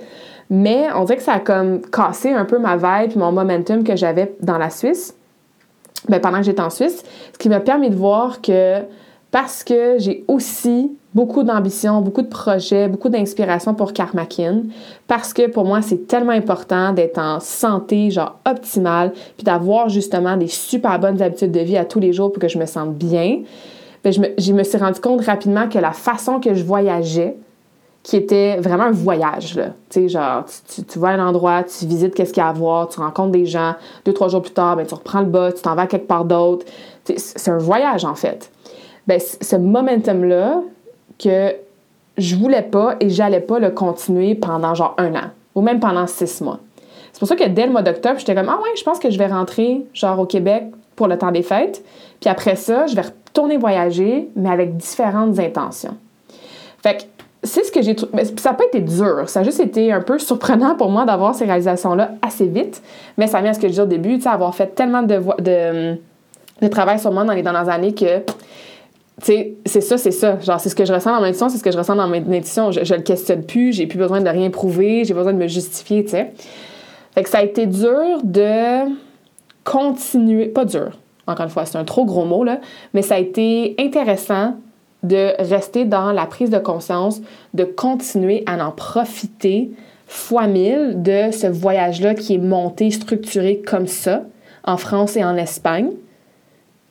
[0.50, 3.94] Mais on dirait que ça a comme cassé un peu ma vibe mon momentum que
[3.94, 5.14] j'avais dans la Suisse.
[6.08, 7.04] Ben, pendant que j'étais en Suisse.
[7.32, 8.82] Ce qui m'a permis de voir que
[9.30, 14.62] parce que j'ai aussi beaucoup d'ambition, beaucoup de projets, beaucoup d'inspiration pour Karmakin,
[15.06, 20.36] parce que pour moi, c'est tellement important d'être en santé, genre optimale, puis d'avoir justement
[20.36, 22.94] des super bonnes habitudes de vie à tous les jours pour que je me sente
[22.94, 23.40] bien.
[24.04, 27.34] Bien, je, me, suis rendu compte rapidement que la façon que je voyageais,
[28.02, 29.70] qui était vraiment un voyage, là.
[29.90, 32.50] Tu sais, genre, tu, tu, vas à un endroit, tu visites qu'est-ce qu'il y a
[32.50, 33.74] à voir, tu rencontres des gens,
[34.04, 36.24] deux, trois jours plus tard, ben, tu reprends le bas, tu t'en vas quelque part
[36.24, 36.66] d'autre.
[37.16, 38.50] C'est un voyage, en fait
[39.06, 40.62] ben, ce momentum-là
[41.18, 41.54] que
[42.18, 46.06] je voulais pas et j'allais pas le continuer pendant genre un an ou même pendant
[46.06, 46.60] six mois.
[47.12, 49.10] C'est pour ça que dès le mois d'octobre, j'étais comme Ah ouais, je pense que
[49.10, 50.64] je vais rentrer genre au Québec
[50.96, 51.82] pour le temps des fêtes.
[52.20, 55.96] Puis après ça, je vais retourner voyager, mais avec différentes intentions.
[56.82, 57.02] Fait que
[57.42, 58.24] c'est ce que j'ai trouvé.
[58.24, 59.28] Ça n'a pas été dur.
[59.28, 62.82] Ça a juste été un peu surprenant pour moi d'avoir ces réalisations-là assez vite.
[63.16, 65.02] Mais ça vient à ce que je disais au début, tu sais, avoir fait tellement
[65.02, 65.96] de, de,
[66.60, 68.22] de travail sur moi dans les dernières années que
[69.22, 70.38] c'est ça, c'est ça.
[70.40, 72.06] Genre, c'est ce que je ressens dans ma édition, c'est ce que je ressens dans
[72.06, 72.70] ma édition.
[72.70, 75.48] Je, je le questionne plus, j'ai plus besoin de rien prouver, j'ai besoin de me
[75.48, 76.32] justifier, tu sais.
[77.14, 78.90] Fait que ça a été dur de
[79.64, 82.60] continuer, pas dur, encore une fois, c'est un trop gros mot, là,
[82.92, 84.56] mais ça a été intéressant
[85.02, 87.22] de rester dans la prise de conscience,
[87.54, 89.70] de continuer à en profiter
[90.06, 94.22] fois mille de ce voyage-là qui est monté, structuré comme ça,
[94.64, 95.90] en France et en Espagne.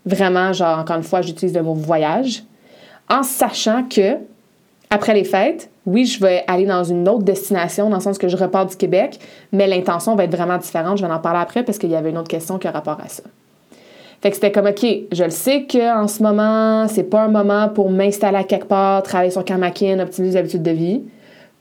[0.06, 2.44] Vraiment, genre, encore une fois, j'utilise le mot voyage,
[3.10, 4.18] en sachant que,
[4.90, 8.28] après les fêtes, oui, je vais aller dans une autre destination, dans le sens que
[8.28, 9.20] je repars du Québec,
[9.52, 10.98] mais l'intention va être vraiment différente.
[10.98, 13.00] Je vais en parler après parce qu'il y avait une autre question qui a rapport
[13.04, 13.24] à ça.
[14.22, 17.70] Fait que c'était comme, OK, je le sais qu'en ce moment, c'est pas un moment
[17.70, 21.04] pour m'installer à quelque part, travailler sur Karmakin, optimiser les habitudes de vie.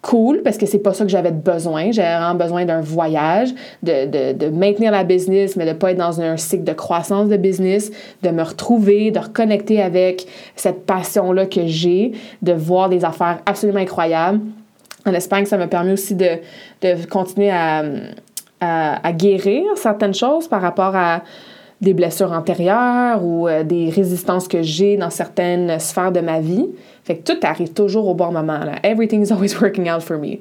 [0.04, 1.90] Cool, parce que c'est pas ça que j'avais besoin.
[1.90, 6.20] J'avais vraiment besoin d'un voyage, de, de, maintenir la business, mais de pas être dans
[6.20, 7.90] un cycle de croissance de business,
[8.22, 10.26] de me retrouver, de reconnecter avec
[10.56, 14.40] cette passion-là que j'ai, de voir des affaires absolument incroyables.
[15.06, 16.36] En Espagne, ça m'a permis aussi de,
[16.82, 17.82] de continuer à,
[18.60, 21.22] à, à guérir certaines choses par rapport à
[21.80, 26.68] des blessures antérieures ou euh, des résistances que j'ai dans certaines sphères de ma vie.
[27.04, 28.58] Fait que tout arrive toujours au bon moment.
[28.58, 28.76] Là.
[28.82, 30.38] Everything is always working out for me.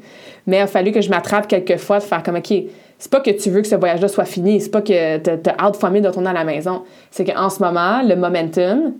[0.47, 2.53] Mais il a fallu que je m'attrape quelques fois de faire comme, OK,
[2.97, 5.79] c'est pas que tu veux que ce voyage-là soit fini, c'est pas que t'as hâte
[5.81, 6.83] de retourner à la maison.
[7.11, 8.93] C'est qu'en ce moment, le momentum,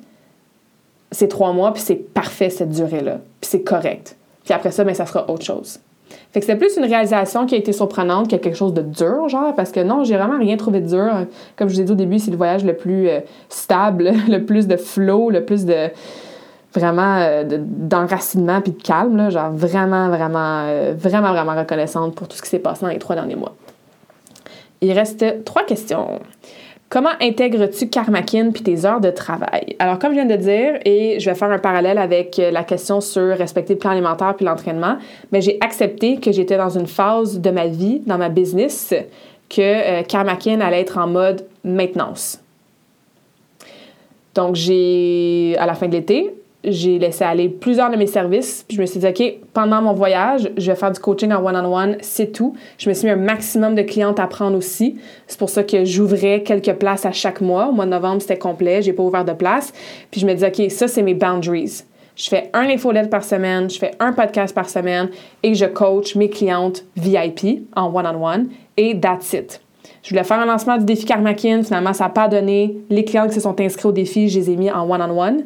[1.11, 3.19] c'est trois mois, puis c'est parfait cette durée-là.
[3.39, 4.17] Puis c'est correct.
[4.43, 5.79] Puis après ça, ben, ça sera autre chose.
[6.31, 9.29] Fait que c'était plus une réalisation qui a été surprenante que quelque chose de dur,
[9.29, 11.11] genre, parce que non, j'ai vraiment rien trouvé de dur.
[11.55, 14.43] Comme je vous ai dit au début, c'est le voyage le plus euh, stable, le
[14.43, 15.89] plus de flow, le plus de
[16.73, 22.27] vraiment euh, d'enracinement puis de calme, là, genre vraiment, vraiment, euh, vraiment, vraiment reconnaissante pour
[22.27, 23.55] tout ce qui s'est passé dans les trois derniers mois.
[24.81, 26.19] Il reste trois questions.
[26.93, 29.75] Comment intègres-tu Karmakin puis tes heures de travail?
[29.79, 32.63] Alors, comme je viens de dire, et je vais faire un parallèle avec euh, la
[32.63, 34.97] question sur respecter le plan alimentaire puis l'entraînement,
[35.31, 38.93] mais j'ai accepté que j'étais dans une phase de ma vie, dans ma business,
[39.49, 42.39] que euh, Karmakin allait être en mode maintenance.
[44.35, 46.31] Donc, j'ai, à la fin de l'été,
[46.63, 48.63] j'ai laissé aller plusieurs de mes services.
[48.67, 51.43] Puis je me suis dit, OK, pendant mon voyage, je vais faire du coaching en
[51.43, 52.55] one-on-one, c'est tout.
[52.77, 54.97] Je me suis mis un maximum de clientes à prendre aussi.
[55.27, 57.67] C'est pour ça que j'ouvrais quelques places à chaque mois.
[57.67, 58.81] Au mois de novembre, c'était complet.
[58.81, 59.73] J'ai pas ouvert de place.
[60.11, 61.83] Puis je me dis, OK, ça, c'est mes boundaries.
[62.15, 65.09] Je fais un infolette par semaine, je fais un podcast par semaine
[65.41, 69.59] et je coach mes clientes VIP en one-on-one et that's it.
[70.03, 71.63] Je voulais faire un lancement du défi Karmakin.
[71.63, 72.77] Finalement, ça n'a pas donné.
[72.89, 75.11] Les clients qui se sont inscrits au défi, je les ai mis en one-on-one.
[75.15, 75.43] -on -one.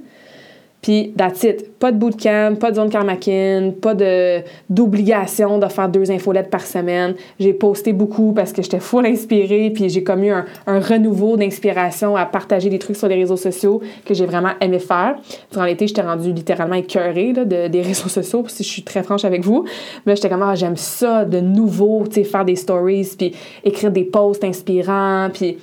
[0.88, 1.78] Puis, that's it.
[1.80, 6.62] Pas de bootcamp, pas de zone karmakin, pas de, d'obligation de faire deux infolettes par
[6.62, 7.14] semaine.
[7.42, 12.16] J'ai posté beaucoup parce que j'étais full inspirée, puis j'ai comme eu un, renouveau d'inspiration
[12.16, 15.18] à partager des trucs sur les réseaux sociaux que j'ai vraiment aimé faire.
[15.52, 19.04] Durant l'été, j'étais rendue littéralement écœurée là, de, des réseaux sociaux, si je suis très
[19.04, 19.66] franche avec vous.
[20.06, 23.36] Mais j'étais comme, ah, j'aime ça, de nouveau, tu sais, faire des stories, puis
[23.66, 25.58] écrire des posts inspirants, puis...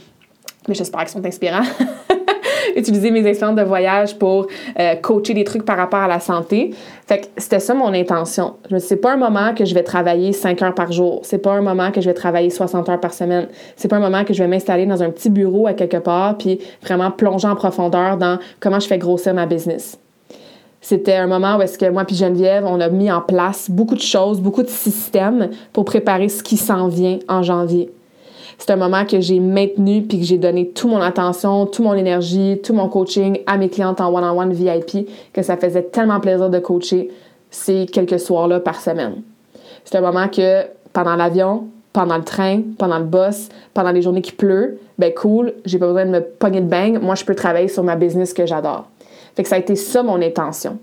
[0.68, 1.64] Mais j'espère qu'ils sont inspirants.
[2.76, 4.46] utiliser mes expériences de voyage pour
[4.78, 6.74] euh, coacher des trucs par rapport à la santé.
[7.06, 8.54] Fait que c'était ça mon intention.
[8.68, 11.20] Je me c'est pas un moment que je vais travailler 5 heures par jour.
[11.22, 13.48] C'est pas un moment que je vais travailler 60 heures par semaine.
[13.76, 16.38] C'est pas un moment que je vais m'installer dans un petit bureau à quelque part
[16.38, 19.98] puis vraiment plonger en profondeur dans comment je fais grossir ma business.
[20.80, 23.94] C'était un moment où est-ce que moi puis Geneviève, on a mis en place beaucoup
[23.94, 27.90] de choses, beaucoup de systèmes pour préparer ce qui s'en vient en janvier.
[28.58, 31.94] C'est un moment que j'ai maintenu puis que j'ai donné toute mon attention, toute mon
[31.94, 36.50] énergie, tout mon coaching à mes clientes en one-on-one VIP que ça faisait tellement plaisir
[36.50, 37.10] de coacher
[37.50, 39.22] ces quelques soirs-là par semaine.
[39.84, 44.22] C'est un moment que pendant l'avion, pendant le train, pendant le bus, pendant les journées
[44.22, 47.34] qui pleut, ben cool, j'ai pas besoin de me pogner de bang, moi je peux
[47.34, 48.88] travailler sur ma business que j'adore.
[49.34, 50.78] Fait que ça a été ça mon intention.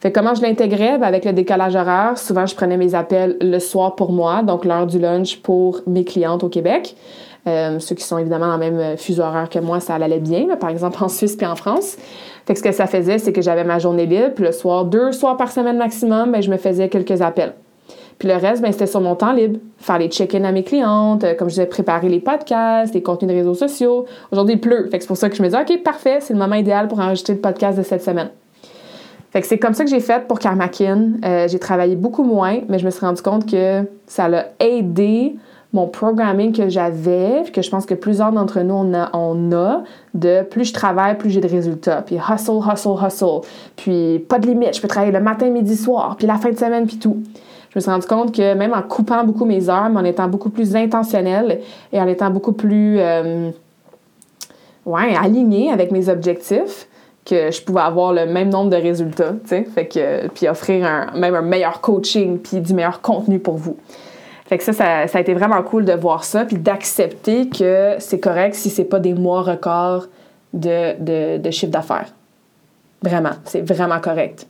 [0.00, 0.98] Fait comment je l'intégrais?
[0.98, 4.64] Ben, avec le décalage horaire, souvent je prenais mes appels le soir pour moi, donc
[4.64, 6.96] l'heure du lunch pour mes clientes au Québec.
[7.46, 10.48] Euh, ceux qui sont évidemment dans même euh, fuseau horaire que moi, ça allait bien,
[10.56, 11.96] par exemple en Suisse puis en France.
[12.44, 14.84] Fait que ce que ça faisait, c'est que j'avais ma journée libre, puis le soir,
[14.84, 17.54] deux soirs par semaine maximum, ben, je me faisais quelques appels.
[18.18, 19.58] Puis le reste, ben, c'était sur mon temps libre.
[19.78, 23.32] Faire les check-in à mes clientes, euh, comme je disais, préparer les podcasts, les contenus
[23.32, 24.06] de réseaux sociaux.
[24.32, 24.88] Aujourd'hui, il pleut.
[24.90, 26.88] Fait que c'est pour ça que je me dis, OK, parfait, c'est le moment idéal
[26.88, 28.30] pour enregistrer le podcast de cette semaine.
[29.30, 31.14] Fait que c'est comme ça que j'ai fait pour Karmakin.
[31.24, 35.36] Euh, j'ai travaillé beaucoup moins, mais je me suis rendu compte que ça l'a aidé
[35.72, 39.82] mon programming que j'avais, que je pense que plusieurs d'entre nous on a, on a,
[40.14, 42.00] de plus je travaille, plus j'ai de résultats.
[42.00, 43.40] Puis hustle, hustle, hustle.
[43.76, 46.56] Puis pas de limite, je peux travailler le matin, midi, soir, puis la fin de
[46.56, 47.18] semaine, puis tout.
[47.76, 50.28] Je me suis rendu compte que même en coupant beaucoup mes heures, mais en étant
[50.28, 51.60] beaucoup plus intentionnelle
[51.92, 53.50] et en étant beaucoup plus euh,
[54.86, 55.14] ouais,
[55.70, 56.88] avec mes objectifs,
[57.26, 61.34] que je pouvais avoir le même nombre de résultats, tu sais, puis offrir un, même
[61.34, 63.76] un meilleur coaching puis du meilleur contenu pour vous.
[64.46, 68.20] Fait que ça, ça, a été vraiment cool de voir ça puis d'accepter que c'est
[68.20, 70.06] correct si c'est pas des mois records
[70.54, 72.08] de chiffre d'affaires.
[73.02, 74.46] Vraiment, c'est vraiment correct.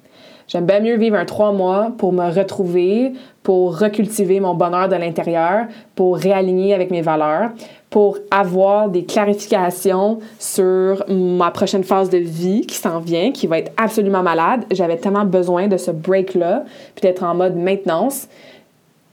[0.49, 4.95] J'aime bien mieux vivre un trois mois pour me retrouver, pour recultiver mon bonheur de
[4.95, 5.67] l'intérieur,
[5.97, 7.51] pour réaligner avec mes valeurs,
[7.91, 13.59] pour avoir des clarifications sur ma prochaine phase de vie qui s'en vient, qui va
[13.59, 14.65] être absolument malade.
[14.71, 18.29] J'avais tellement besoin de ce break-là, puis d'être en mode maintenance.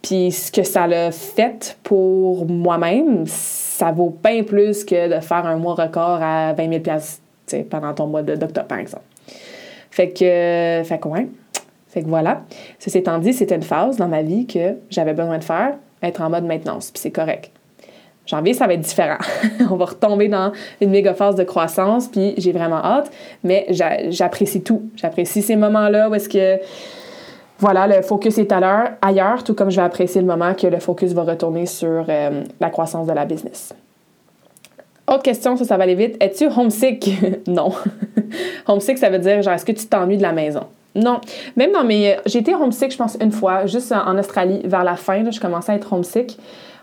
[0.04, 5.46] Puis ce que ça l'a fait pour moi-même, ça vaut bien plus que de faire
[5.48, 9.04] un mois record à 20 000 pendant ton mois d'octobre, par exemple.
[9.94, 11.28] Fait que, fait que, ouais.
[11.88, 12.42] Fait que voilà.
[12.80, 16.20] Ceci étant dit, c'était une phase dans ma vie que j'avais besoin de faire, être
[16.22, 17.52] en mode maintenance, puis c'est correct.
[18.26, 19.20] Janvier, ça va être différent.
[19.70, 23.12] On va retomber dans une méga phase de croissance, puis j'ai vraiment hâte,
[23.44, 24.82] mais j'apprécie tout.
[24.96, 26.60] J'apprécie ces moments-là où est-ce que,
[27.60, 30.66] voilà, le focus est à l'heure, ailleurs, tout comme je vais apprécier le moment que
[30.66, 33.76] le focus va retourner sur euh, la croissance de la business.
[35.08, 36.16] Autre question, ça, va aller vite.
[36.20, 37.10] Es-tu homesick?
[37.48, 37.72] non.
[38.68, 40.64] homesick, ça veut dire, genre, est-ce que tu t'ennuies de la maison?
[40.96, 41.20] Non.
[41.56, 42.18] Même dans mes.
[42.26, 45.74] J'ai été homesick, je pense, une fois, juste en Australie, vers la fin, je commençais
[45.74, 46.38] à être homesick.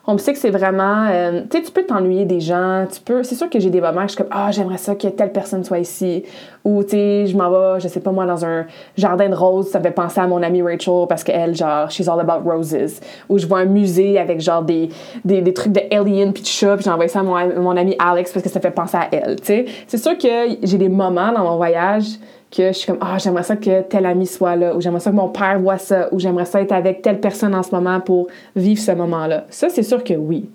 [0.07, 3.51] Homesick, c'est vraiment, euh, tu sais, tu peux t'ennuyer des gens, tu peux, c'est sûr
[3.51, 5.79] que j'ai des moments où je suis comme, ah, j'aimerais ça que telle personne soit
[5.79, 6.25] ici,
[6.65, 9.69] ou tu sais, je m'en vais, je sais pas moi, dans un jardin de roses,
[9.69, 13.01] ça me fait penser à mon amie Rachel parce qu'elle, genre, she's all about roses,
[13.29, 14.89] ou je vois un musée avec genre des,
[15.25, 17.95] des, des trucs de alien puis de chat, puis j'envoie ça à mon, mon ami
[17.99, 19.65] Alex parce que ça fait penser à elle, tu sais.
[19.87, 22.07] C'est sûr que j'ai des moments dans mon voyage
[22.51, 25.11] que je suis comme ah j'aimerais ça que tel ami soit là ou j'aimerais ça
[25.11, 28.01] que mon père voit ça ou j'aimerais ça être avec telle personne en ce moment
[28.01, 28.27] pour
[28.57, 29.47] vivre ce moment-là.
[29.51, 30.51] Ça c'est sûr que oui.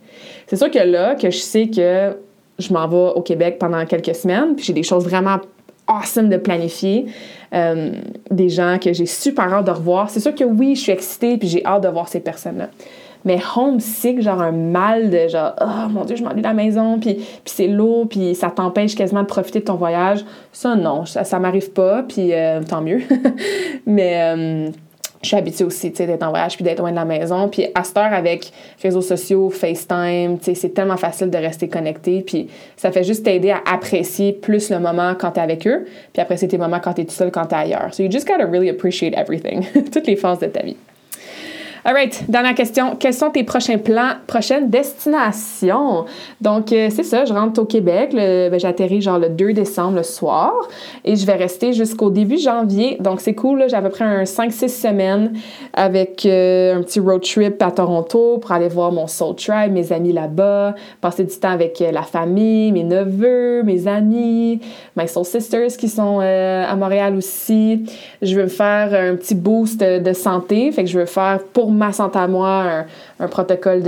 [0.47, 2.17] C'est sûr que là que je sais que
[2.59, 5.39] je m'en vais au Québec pendant quelques semaines puis j'ai des choses vraiment
[5.87, 7.05] awesome de planifier,
[7.53, 7.91] euh,
[8.31, 10.09] des gens que j'ai super hâte de revoir.
[10.09, 12.69] C'est sûr que oui, je suis excitée puis j'ai hâte de voir ces personnes-là.
[13.25, 16.99] Mais homesick, genre un mal de genre, oh mon Dieu, je m'ennuie de la maison,
[16.99, 20.23] puis, puis c'est lourd, puis ça t'empêche quasiment de profiter de ton voyage.
[20.53, 23.01] Ça, non, ça, m'arrive pas, puis euh, tant mieux.
[23.87, 24.69] Mais euh,
[25.25, 27.49] je suis habituée aussi d'être en voyage puis d'être loin de la maison.
[27.49, 28.51] Puis à cette heure, avec
[28.81, 32.21] réseaux sociaux, FaceTime, c'est tellement facile de rester connecté.
[32.21, 32.47] Puis
[32.77, 36.47] ça fait juste t'aider à apprécier plus le moment quand t'es avec eux, puis apprécier
[36.47, 37.91] tes moments quand t'es tout seul, quand t'es ailleurs.
[37.91, 40.77] So you just gotta really appreciate everything, toutes les phases de ta vie.
[41.87, 42.95] Alright, dernière question.
[42.95, 46.05] Quels sont tes prochains plans, prochaines destinations?
[46.41, 48.09] Donc, euh, c'est ça, je rentre au Québec.
[48.11, 50.51] Ben, j'atterris genre le 2 décembre le soir
[51.03, 52.97] et je vais rester jusqu'au début janvier.
[52.99, 53.65] Donc, c'est cool.
[53.69, 55.33] J'ai à peu près un 5-6 semaines
[55.73, 59.93] avec euh, un petit road trip à Toronto pour aller voir mon Soul Tribe, mes
[59.93, 64.59] amis là-bas, passer du temps avec euh, la famille, mes neveux, mes amis,
[64.97, 67.85] mes Soul Sisters qui sont à Montréal aussi.
[68.23, 70.71] Je veux me faire un petit boost de santé.
[70.71, 72.85] Fait que je veux faire pour ma santé à moi,
[73.19, 73.83] un, protocole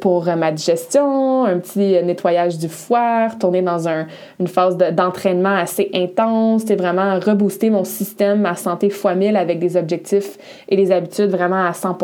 [0.00, 4.06] pour ma digestion, un petit nettoyage du foie, retourner dans un,
[4.40, 9.58] une phase d'entraînement assez intense, c'est vraiment rebooster mon système, ma santé fois 1000 avec
[9.58, 11.94] des objectifs et des habitudes vraiment à 100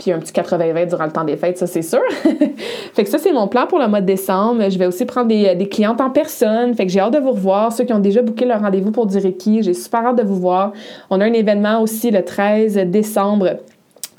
[0.00, 2.00] puis un petit 80-20 durant le temps des fêtes, ça c'est sûr.
[2.94, 4.62] fait que ça, c'est mon plan pour le mois de décembre.
[4.70, 6.74] Je vais aussi prendre des, des clientes en personne.
[6.74, 7.70] Fait que j'ai hâte de vous revoir.
[7.72, 10.36] Ceux qui ont déjà booké leur rendez-vous pour du Reiki, j'ai super hâte de vous
[10.36, 10.72] voir.
[11.10, 13.58] On a un événement aussi le 13 décembre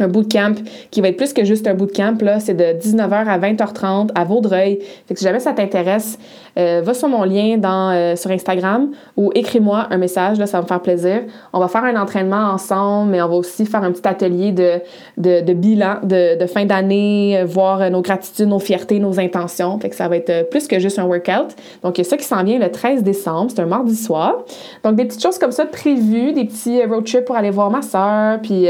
[0.01, 0.55] un bootcamp
[0.89, 2.17] qui va être plus que juste un bootcamp.
[2.21, 4.79] Là, c'est de 19h à 20h30 à Vaudreuil.
[5.07, 6.17] Fait que si jamais ça t'intéresse,
[6.57, 10.57] euh, va sur mon lien dans, euh, sur Instagram ou écris-moi un message, là, ça
[10.57, 11.21] va me faire plaisir.
[11.53, 14.81] On va faire un entraînement ensemble, mais on va aussi faire un petit atelier de,
[15.17, 19.79] de, de bilan de, de fin d'année, euh, voir nos gratitudes, nos fiertés, nos intentions.
[19.91, 21.55] Ça va être plus que juste un workout.
[21.83, 24.43] Donc, il y a ça qui s'en vient le 13 décembre, c'est un mardi soir.
[24.83, 27.81] Donc, des petites choses comme ça prévues, des petits road trips pour aller voir ma
[27.81, 28.67] soeur, puis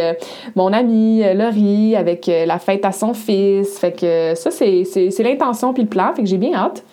[0.56, 3.80] mon ami Laurie avec la fête à son fils.
[3.80, 6.14] Fait que ça, c'est l'intention puis le plan.
[6.14, 6.84] Fait que j'ai bien hâte.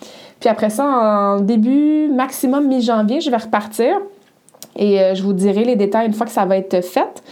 [0.41, 3.97] Puis après ça, en début, maximum mi-janvier, je vais repartir.
[4.77, 7.23] Et euh, je vous dirai les détails une fois que ça va être fait.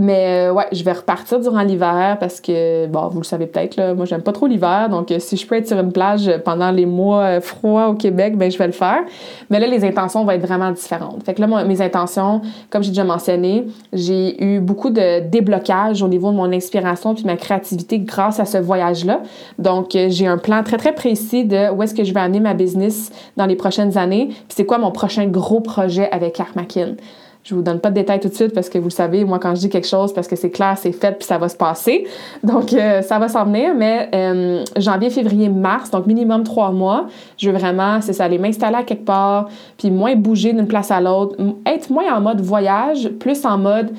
[0.00, 3.76] Mais euh, ouais, je vais repartir durant l'hiver parce que, bon, vous le savez peut-être,
[3.76, 4.88] là, moi j'aime pas trop l'hiver.
[4.88, 7.94] Donc, euh, si je peux être sur une plage pendant les mois euh, froids au
[7.94, 9.00] Québec, ben je vais le faire.
[9.50, 11.22] Mais là, les intentions vont être vraiment différentes.
[11.24, 12.40] Fait que là, mes intentions,
[12.70, 17.24] comme j'ai déjà mentionné, j'ai eu beaucoup de déblocage au niveau de mon inspiration puis
[17.26, 19.20] ma créativité grâce à ce voyage-là.
[19.58, 22.54] Donc, j'ai un plan très, très précis de où est-ce que je vais amener ma
[22.54, 24.28] business dans les prochaines années.
[24.28, 26.94] Puis c'est quoi mon prochain gros projet avec Armakin.
[27.42, 29.38] Je vous donne pas de détails tout de suite parce que vous le savez, moi,
[29.38, 31.56] quand je dis quelque chose, parce que c'est clair, c'est fait, puis ça va se
[31.56, 32.06] passer.
[32.44, 37.06] Donc, euh, ça va s'en venir, mais euh, janvier, février, mars, donc minimum trois mois,
[37.38, 40.90] je veux vraiment, c'est ça, aller m'installer à quelque part, puis moins bouger d'une place
[40.90, 43.90] à l'autre, être moins en mode voyage, plus en mode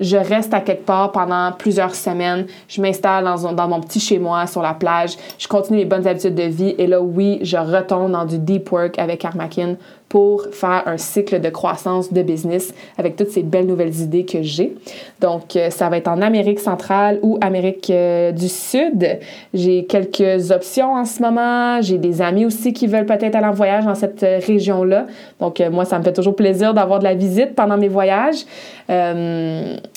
[0.00, 4.46] je reste à quelque part pendant plusieurs semaines, je m'installe dans, mon petit chez moi
[4.46, 8.12] sur la plage, je continue mes bonnes habitudes de vie et là, oui, je retombe
[8.12, 9.76] dans du deep work avec Armakin
[10.08, 14.42] pour faire un cycle de croissance de business avec toutes ces belles nouvelles idées que
[14.42, 14.74] j'ai.
[15.20, 19.18] Donc, euh, ça va être en Amérique centrale ou Amérique euh, du Sud.
[19.52, 21.82] J'ai quelques options en ce moment.
[21.82, 25.06] J'ai des amis aussi qui veulent peut-être aller en voyage dans cette euh, région-là.
[25.40, 28.44] Donc, moi, ça me fait toujours plaisir d'avoir de la visite pendant mes voyages.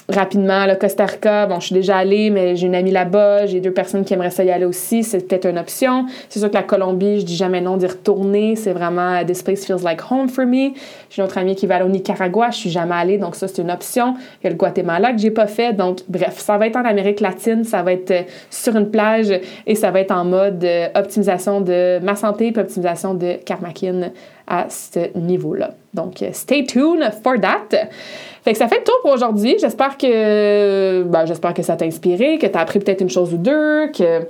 [0.09, 3.45] rapidement, le Costa Rica, bon, je suis déjà allée, mais j'ai une amie là-bas.
[3.45, 5.03] J'ai deux personnes qui aimeraient ça y aller aussi.
[5.03, 6.05] C'est peut-être une option.
[6.27, 8.57] C'est sûr que la Colombie, je dis jamais non d'y retourner.
[8.57, 10.71] C'est vraiment this place feels like home for me.
[11.09, 13.47] J'ai une autre amie qui va aller au Nicaragua, je suis jamais allée, donc ça
[13.47, 14.15] c'est une option.
[14.41, 16.85] Il y a le Guatemala que j'ai pas fait, donc bref, ça va être en
[16.85, 19.31] Amérique latine, ça va être euh, sur une plage
[19.67, 24.11] et ça va être en mode euh, optimisation de ma santé et optimisation de Karmakin
[24.47, 25.71] à ce niveau-là.
[25.93, 27.87] Donc, euh, stay tuned for that.
[28.43, 29.55] Fait que ça fait le tour pour aujourd'hui.
[29.59, 33.33] J'espère que, ben, j'espère que ça t'a inspiré, que tu as appris peut-être une chose
[33.33, 34.21] ou deux, que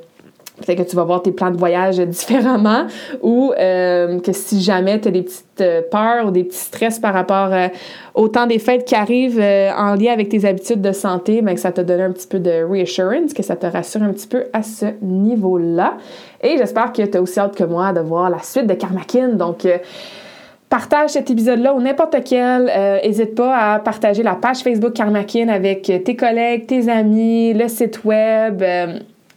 [0.61, 2.85] peut-être que tu vas voir tes plans de voyage différemment
[3.21, 6.99] ou euh, que si jamais tu as des petites euh, peurs ou des petits stress
[6.99, 7.67] par rapport euh,
[8.15, 11.59] au temps des fêtes qui arrivent en lien avec tes habitudes de santé, bien, que
[11.59, 14.45] ça te donne un petit peu de reassurance, que ça te rassure un petit peu
[14.53, 15.97] à ce niveau-là.
[16.41, 19.29] Et j'espère que tu as aussi hâte que moi de voir la suite de Karmakin.
[19.29, 19.65] Donc,
[20.67, 22.65] partage cet épisode-là ou n'importe quel.
[23.03, 28.03] N'hésite pas à partager la page Facebook Karmakin avec tes collègues, tes amis, le site
[28.03, 28.61] web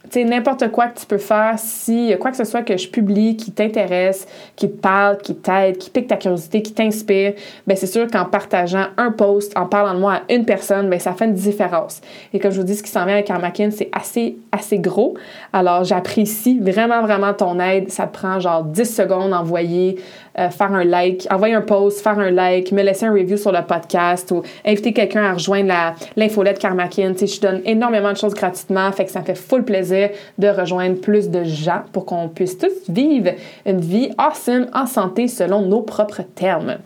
[0.09, 2.87] tu sais, n'importe quoi que tu peux faire, si quoi que ce soit que je
[2.87, 7.33] publie qui t'intéresse, qui te parle, qui t'aide, qui pique ta curiosité, qui t'inspire,
[7.67, 10.99] ben c'est sûr qu'en partageant un post, en parlant de moi à une personne, ben
[10.99, 12.01] ça fait une différence.
[12.33, 15.15] Et comme je vous dis, ce qui s'en vient avec Karmakin, c'est assez, assez gros.
[15.53, 17.89] Alors, j'apprécie vraiment, vraiment ton aide.
[17.89, 19.97] Ça te prend genre 10 secondes d'envoyer
[20.37, 23.51] euh, faire un like, envoyer un post, faire un like, me laisser un review sur
[23.51, 25.73] le podcast ou inviter quelqu'un à rejoindre
[26.15, 27.13] l'infolette Karmakin.
[27.13, 30.09] Tu sais, je donne énormément de choses gratuitement, fait que ça me fait full plaisir
[30.37, 33.31] de rejoindre plus de gens pour qu'on puisse tous vivre
[33.65, 36.77] une vie awesome en santé selon nos propres termes.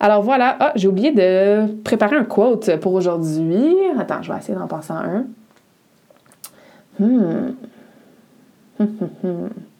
[0.00, 3.74] Alors voilà, ah, j'ai oublié de préparer un quote pour aujourd'hui.
[3.98, 5.26] Attends, je vais essayer d'en passer un.
[6.98, 7.54] Hmm.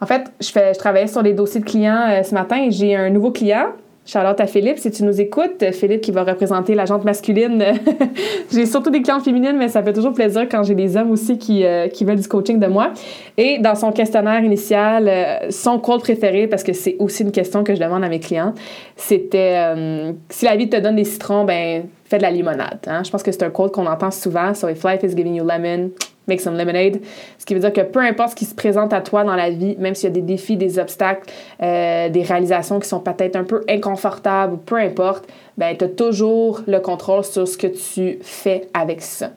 [0.00, 2.94] En fait, je, fais, travaillais sur les dossiers de clients euh, ce matin et j'ai
[2.94, 3.66] un nouveau client.
[4.06, 7.62] Charlotte à Philippe, si tu nous écoutes, Philippe qui va représenter la masculine.
[8.50, 11.36] j'ai surtout des clients féminines, mais ça fait toujours plaisir quand j'ai des hommes aussi
[11.36, 12.92] qui, euh, veulent du coaching de moi.
[13.36, 17.64] Et dans son questionnaire initial, euh, son quote préféré, parce que c'est aussi une question
[17.64, 18.54] que je demande à mes clients,
[18.96, 19.74] c'était
[20.30, 22.78] si la vie te donne des citrons, ben fais de la limonade.
[22.86, 23.02] Hein?
[23.04, 24.54] Je pense que c'est un quote qu'on entend souvent.
[24.54, 25.90] So if life is giving you lemon,
[26.28, 27.00] make some lemonade.
[27.38, 29.50] Ce qui veut dire que peu importe ce qui se présente à toi dans la
[29.50, 31.30] vie, même s'il y a des défis, des obstacles,
[31.62, 35.26] euh, des réalisations qui sont peut-être un peu inconfortables, peu importe,
[35.56, 39.30] ben, tu as toujours le contrôle sur ce que tu fais avec ça.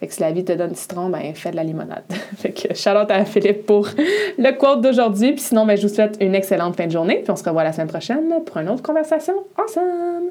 [0.00, 2.04] Fait que si la vie te donne du citron, ben fais de la limonade.
[2.38, 3.86] fait que shout out à Philippe pour
[4.38, 5.32] le quote d'aujourd'hui.
[5.32, 7.16] Puis sinon, ben, je vous souhaite une excellente fin de journée.
[7.16, 10.30] Puis on se revoit la semaine prochaine pour une autre conversation ensemble.